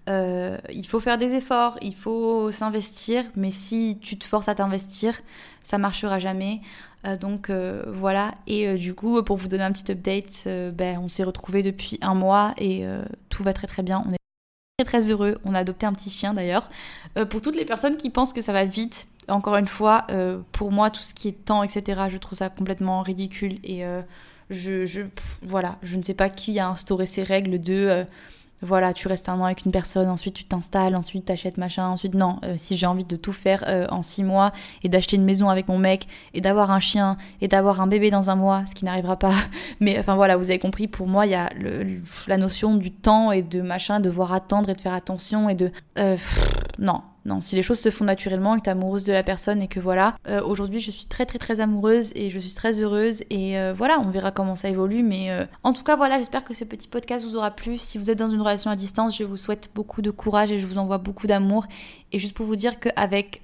Euh, 0.10 0.58
il 0.74 0.88
faut 0.88 1.00
faire 1.00 1.20
des 1.20 1.34
efforts 1.34 1.78
il 1.82 1.94
faut 1.94 2.52
s'investir 2.52 3.24
mais 3.36 3.52
si 3.52 4.00
tu 4.02 4.18
te 4.18 4.26
forces 4.26 4.48
à 4.48 4.56
t'investir 4.56 5.22
ça 5.62 5.78
marchera 5.78 6.18
jamais. 6.18 6.62
Euh, 7.06 7.18
donc 7.18 7.52
euh, 7.52 7.84
voilà. 7.88 8.34
Et 8.48 8.74
du 8.78 8.96
coup 8.96 9.22
pour 9.24 9.38
vous 9.38 9.48
donner 9.48 9.64
un 9.64 9.72
petit 9.72 9.92
update 9.92 10.48
ben, 10.74 10.98
on 11.00 11.08
s'est 11.08 11.24
retrouvés 11.24 11.62
depuis 11.62 12.00
un 12.02 12.16
mois 12.16 12.56
et 12.58 12.84
tout 13.30 13.44
va 13.44 13.54
très 13.54 13.68
très 13.68 13.84
bien 13.84 14.04
très 14.84 15.12
heureux. 15.12 15.38
On 15.46 15.54
a 15.54 15.60
adopté 15.60 15.86
un 15.86 15.94
petit 15.94 16.10
chien 16.10 16.34
d'ailleurs. 16.34 16.70
Euh, 17.18 17.26
pour 17.26 17.42
toutes 17.42 17.56
les 17.56 17.66
personnes 17.66 17.98
qui 17.98 18.10
pensent 18.10 18.34
que 18.34 18.42
ça 18.42 18.54
va 18.54 18.66
vite, 18.66 19.08
encore 19.28 19.56
une 19.58 19.68
fois, 19.68 20.06
euh, 20.10 20.40
pour 20.52 20.72
moi, 20.72 20.90
tout 20.90 21.04
ce 21.04 21.14
qui 21.14 21.28
est 21.28 21.46
temps, 21.46 21.64
etc., 21.64 22.04
je 22.10 22.18
trouve 22.18 22.38
ça 22.38 22.50
complètement 22.50 23.02
ridicule. 23.02 23.60
Et 23.64 23.86
euh, 23.86 24.02
je, 24.50 24.86
je, 24.86 25.02
voilà, 25.42 25.78
je 25.84 25.98
ne 25.98 26.04
sais 26.04 26.14
pas 26.14 26.30
qui 26.30 26.60
a 26.60 26.68
instauré 26.68 27.06
ces 27.06 27.24
règles 27.24 27.62
de 27.62 28.06
voilà, 28.62 28.94
tu 28.94 29.08
restes 29.08 29.28
un 29.30 29.40
an 29.40 29.46
avec 29.46 29.66
une 29.66 29.72
personne, 29.72 30.08
ensuite 30.10 30.36
tu 30.36 30.44
t'installes, 30.44 30.96
ensuite 30.96 31.26
t'achètes 31.26 31.58
machin, 31.58 31.88
ensuite 31.88 32.14
non, 32.14 32.40
euh, 32.44 32.56
si 32.58 32.78
j'ai 32.78 32.86
envie 32.86 33.06
de 33.06 33.16
tout 33.16 33.32
faire 33.32 33.64
euh, 33.68 33.88
en 33.90 34.02
six 34.02 34.24
mois 34.24 34.52
et 34.84 34.90
d'acheter 34.90 35.16
une 35.16 35.24
maison 35.24 35.50
avec 35.50 35.68
mon 35.68 35.78
mec 35.78 36.08
et 36.34 36.42
d'avoir 36.42 36.72
un 36.72 36.80
chien 36.80 37.18
et 37.42 37.48
d'avoir 37.48 37.82
un 37.82 37.88
bébé 37.88 38.12
dans 38.12 38.30
un 38.30 38.36
mois, 38.36 38.64
ce 38.68 38.76
qui 38.76 38.86
n'arrivera 38.86 39.18
pas, 39.18 39.34
mais 39.80 39.98
enfin 39.98 40.16
voilà, 40.16 40.38
vous 40.38 40.50
avez 40.50 40.60
compris, 40.60 40.88
pour 40.88 41.08
moi 41.08 41.26
il 41.26 41.32
y 41.32 41.36
a 41.36 41.50
la 42.28 42.38
notion 42.38 42.76
du 42.76 42.92
temps 42.92 43.32
et 43.32 43.42
de 43.42 43.62
machin, 43.62 44.00
de 44.00 44.10
voir 44.10 44.34
attendre 44.34 44.70
et 44.70 44.74
de 44.74 44.82
faire 44.82 44.94
attention 44.94 45.50
et 45.50 45.56
de... 45.56 45.72
Euh, 45.98 46.18
non, 46.78 47.02
non, 47.24 47.40
si 47.40 47.56
les 47.56 47.62
choses 47.62 47.80
se 47.80 47.92
font 47.92 48.06
naturellement 48.06 48.56
et 48.56 48.62
que 48.62 48.66
es 48.66 48.72
amoureuse 48.72 49.04
de 49.04 49.14
la 49.14 49.22
personne 49.22 49.62
et 49.62 49.68
que 49.68 49.80
voilà, 49.80 50.16
euh, 50.28 50.42
aujourd'hui 50.42 50.80
je 50.80 50.90
suis 50.90 51.06
très 51.06 51.28
très 51.28 51.38
très 51.38 51.60
amoureuse 51.60 52.12
et 52.16 52.32
je 52.32 52.40
suis 52.40 52.54
très 52.54 52.82
heureuse 52.82 53.24
et 53.30 53.60
euh, 53.60 53.74
voilà, 53.76 54.00
on 54.00 54.10
verra 54.10 54.32
comment 54.32 54.56
ça 54.56 54.70
évolue. 54.70 55.04
Mais 55.04 55.30
euh, 55.30 55.46
en 55.64 55.74
tout 55.74 55.84
cas 55.84 55.96
voilà, 55.96 56.18
j'espère 56.18 56.44
que 56.44 56.56
ce 56.56 56.64
petit 56.64 56.88
podcast 56.88 57.24
vous 57.24 57.36
aura 57.36 57.52
plu. 57.52 57.78
Si 57.78 58.00
vous 58.00 58.10
êtes 58.10 58.18
dans 58.18 58.30
une 58.30 58.42
relation 58.42 58.72
à 58.72 58.76
distance, 58.76 59.18
je 59.18 59.24
vous 59.24 59.38
souhaite 59.38 59.70
beaucoup 59.76 60.02
de 60.02 60.10
courage 60.10 60.52
et 60.52 60.60
je 60.60 60.66
vous 60.66 60.80
envoie 60.80 60.98
beaucoup 60.98 61.28
d'amour. 61.28 61.68
Et 62.12 62.20
juste 62.20 62.36
pour 62.36 62.46
vous 62.46 62.56
dire 62.56 62.80
qu'avec 62.80 63.42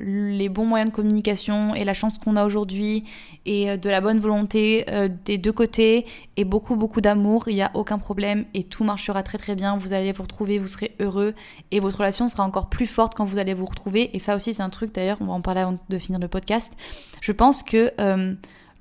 les 0.00 0.48
bons 0.48 0.66
moyens 0.66 0.90
de 0.90 0.94
communication 0.94 1.74
et 1.74 1.84
la 1.84 1.94
chance 1.94 2.18
qu'on 2.18 2.36
a 2.36 2.44
aujourd'hui 2.44 3.04
et 3.46 3.76
de 3.76 3.90
la 3.90 4.00
bonne 4.00 4.20
volonté 4.20 4.84
des 5.24 5.38
deux 5.38 5.52
côtés 5.52 6.06
et 6.36 6.44
beaucoup 6.44 6.76
beaucoup 6.76 7.00
d'amour, 7.00 7.48
il 7.48 7.54
n'y 7.54 7.62
a 7.62 7.70
aucun 7.74 7.98
problème 7.98 8.44
et 8.54 8.64
tout 8.64 8.84
marchera 8.84 9.22
très 9.22 9.38
très 9.38 9.54
bien. 9.54 9.76
Vous 9.76 9.92
allez 9.92 10.12
vous 10.12 10.22
retrouver, 10.22 10.58
vous 10.58 10.68
serez 10.68 10.94
heureux 11.00 11.34
et 11.70 11.80
votre 11.80 11.98
relation 11.98 12.28
sera 12.28 12.44
encore 12.44 12.68
plus 12.68 12.86
forte 12.86 13.14
quand 13.14 13.24
vous 13.24 13.38
allez 13.38 13.54
vous 13.54 13.66
retrouver. 13.66 14.14
Et 14.14 14.18
ça 14.18 14.36
aussi, 14.36 14.54
c'est 14.54 14.62
un 14.62 14.70
truc, 14.70 14.94
d'ailleurs, 14.94 15.18
on 15.20 15.26
va 15.26 15.32
en 15.32 15.40
parler 15.40 15.60
avant 15.62 15.78
de 15.88 15.98
finir 15.98 16.18
le 16.18 16.28
podcast. 16.28 16.72
Je 17.20 17.32
pense 17.32 17.62
que 17.62 17.92
euh, 18.00 18.34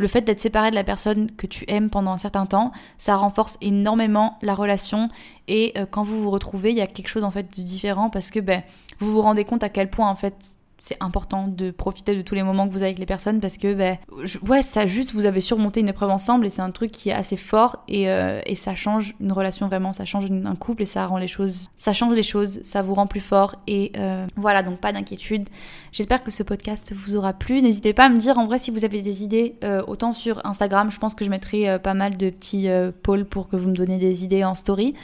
le 0.04 0.10
fait 0.10 0.22
d'être 0.22 0.42
séparé 0.42 0.70
de 0.70 0.76
la 0.76 0.84
personne 0.84 1.32
que 1.32 1.48
tu 1.48 1.64
aimes 1.70 1.90
pendant 1.90 2.12
un 2.12 2.18
certain 2.18 2.46
temps, 2.46 2.74
ça 2.98 3.16
renforce 3.16 3.58
énormément 3.62 4.38
la 4.42 4.54
relation. 4.54 5.10
Et 5.48 5.72
euh, 5.78 5.86
quand 5.90 6.04
vous 6.04 6.22
vous 6.22 6.30
retrouvez, 6.30 6.72
il 6.72 6.78
y 6.78 6.82
a 6.82 6.88
quelque 6.88 7.08
chose 7.08 7.24
en 7.24 7.32
fait 7.32 7.58
de 7.58 7.64
différent 7.64 8.10
parce 8.10 8.30
que 8.30 8.42
ben, 8.42 8.64
vous 9.00 9.14
vous 9.14 9.22
rendez 9.22 9.46
compte 9.46 9.64
à 9.64 9.70
quel 9.70 9.90
point 9.90 10.10
en 10.10 10.16
fait 10.16 10.58
c'est 10.84 10.98
important 11.00 11.48
de 11.48 11.72
profiter 11.72 12.14
de 12.14 12.22
tous 12.22 12.36
les 12.36 12.44
moments 12.44 12.68
que 12.68 12.74
vous 12.74 12.80
avez 12.80 12.88
avec 12.88 13.00
les 13.00 13.06
personnes 13.06 13.40
parce 13.40 13.58
que 13.58 13.74
ben, 13.74 13.98
ouais 14.50 14.62
ça 14.62 14.86
juste 14.86 15.14
vous 15.14 15.26
avez 15.26 15.40
surmonté 15.40 15.80
une 15.80 15.88
épreuve 15.88 16.10
ensemble 16.10 16.46
et 16.46 16.50
c'est 16.50 16.62
un 16.62 16.72
truc 16.72 16.92
qui 16.92 17.08
est 17.08 17.14
assez 17.14 17.38
fort 17.38 17.86
et, 17.88 18.10
euh, 18.10 18.42
et 18.46 18.56
ça 18.56 18.76
change 18.76 19.16
une 19.22 19.32
relation 19.32 19.70
vraiment 19.70 19.94
ça 19.94 20.04
change 20.04 20.26
un 20.30 20.56
couple 20.56 20.82
et 20.82 20.86
ça 20.86 21.08
rend 21.08 21.16
les 21.16 21.30
choses 21.30 21.70
ça 21.78 21.94
change 21.94 22.12
les 22.12 22.22
choses 22.22 22.62
ça 22.64 22.82
vous 22.82 22.96
rend 22.96 23.08
plus 23.08 23.22
fort 23.22 23.56
et 23.66 23.94
euh, 23.96 24.28
voilà 24.36 24.62
donc 24.62 24.80
pas 24.80 24.92
d'inquiétude. 24.92 25.48
J'espère 25.94 26.22
que 26.22 26.32
ce 26.32 26.44
podcast 26.44 26.92
vous 26.94 27.16
aura 27.16 27.32
plu. 27.32 27.62
N'hésitez 27.62 27.94
pas 27.94 28.08
à 28.08 28.10
me 28.10 28.18
dire 28.18 28.38
en 28.38 28.46
vrai 28.46 28.60
si 28.60 28.70
vous 28.70 28.84
avez 28.84 29.02
des 29.02 29.24
idées 29.24 29.56
euh, 29.64 29.84
autant 29.88 30.12
sur 30.12 30.46
Instagram 30.46 30.92
je 30.92 31.00
pense 31.00 31.16
que 31.16 31.24
je 31.24 31.30
mettrai 31.30 31.80
pas 31.80 31.94
mal 31.94 32.18
de 32.18 32.30
petits 32.30 32.68
polls 33.04 33.24
pour 33.24 33.48
que 33.48 33.56
vous 33.56 33.70
me 33.70 33.76
donniez 33.76 34.00
des 34.00 34.26
idées 34.26 34.44
en 34.44 34.54
story 34.54 34.96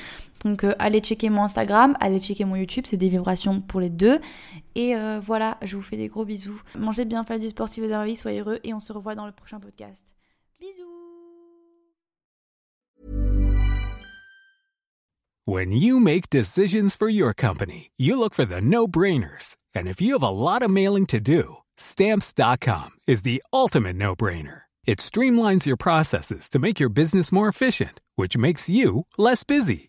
donc 0.43 0.63
euh, 0.63 0.73
allez 0.79 0.99
checker 0.99 1.29
mon 1.29 1.43
Instagram, 1.43 1.95
allez 1.99 2.19
checker 2.19 2.45
mon 2.45 2.55
YouTube, 2.55 2.85
c'est 2.87 2.97
des 2.97 3.09
vibrations 3.09 3.61
pour 3.61 3.79
les 3.79 3.89
deux. 3.89 4.19
Et 4.75 4.95
euh, 4.95 5.19
voilà, 5.19 5.57
je 5.61 5.75
vous 5.75 5.83
fais 5.83 5.97
des 5.97 6.07
gros 6.07 6.25
bisous. 6.25 6.61
Mangez 6.75 7.05
bien, 7.05 7.23
faites 7.23 7.41
du 7.41 7.49
sport 7.49 7.67
si 7.67 7.79
vous 7.79 7.87
avez 7.87 7.95
envie, 7.95 8.15
soyez 8.15 8.39
heureux 8.39 8.59
et 8.63 8.73
on 8.73 8.79
se 8.79 8.93
revoit 8.93 9.15
dans 9.15 9.25
le 9.25 9.31
prochain 9.31 9.59
podcast. 9.59 10.15
Bisous 10.59 10.85
When 15.45 15.71
you 15.71 15.99
make 15.99 16.29
decisions 16.29 16.95
for 16.95 17.09
your 17.09 17.33
company, 17.33 17.89
you 17.97 18.19
look 18.19 18.35
for 18.35 18.45
the 18.45 18.61
no-brainers. 18.61 19.55
And 19.73 19.87
if 19.87 19.99
you 19.99 20.13
have 20.13 20.21
a 20.21 20.29
lot 20.29 20.61
of 20.61 20.69
mailing 20.69 21.07
to 21.07 21.19
do, 21.19 21.57
stamps.com 21.75 22.91
is 23.07 23.23
the 23.23 23.41
ultimate 23.51 23.95
no-brainer. 23.95 24.63
It 24.85 24.99
streamlines 24.99 25.65
your 25.65 25.77
processes 25.77 26.49
to 26.49 26.59
make 26.59 26.79
your 26.79 26.89
business 26.89 27.31
more 27.31 27.47
efficient, 27.47 27.99
which 28.15 28.37
makes 28.37 28.69
you 28.69 29.05
less 29.17 29.43
busy. 29.43 29.88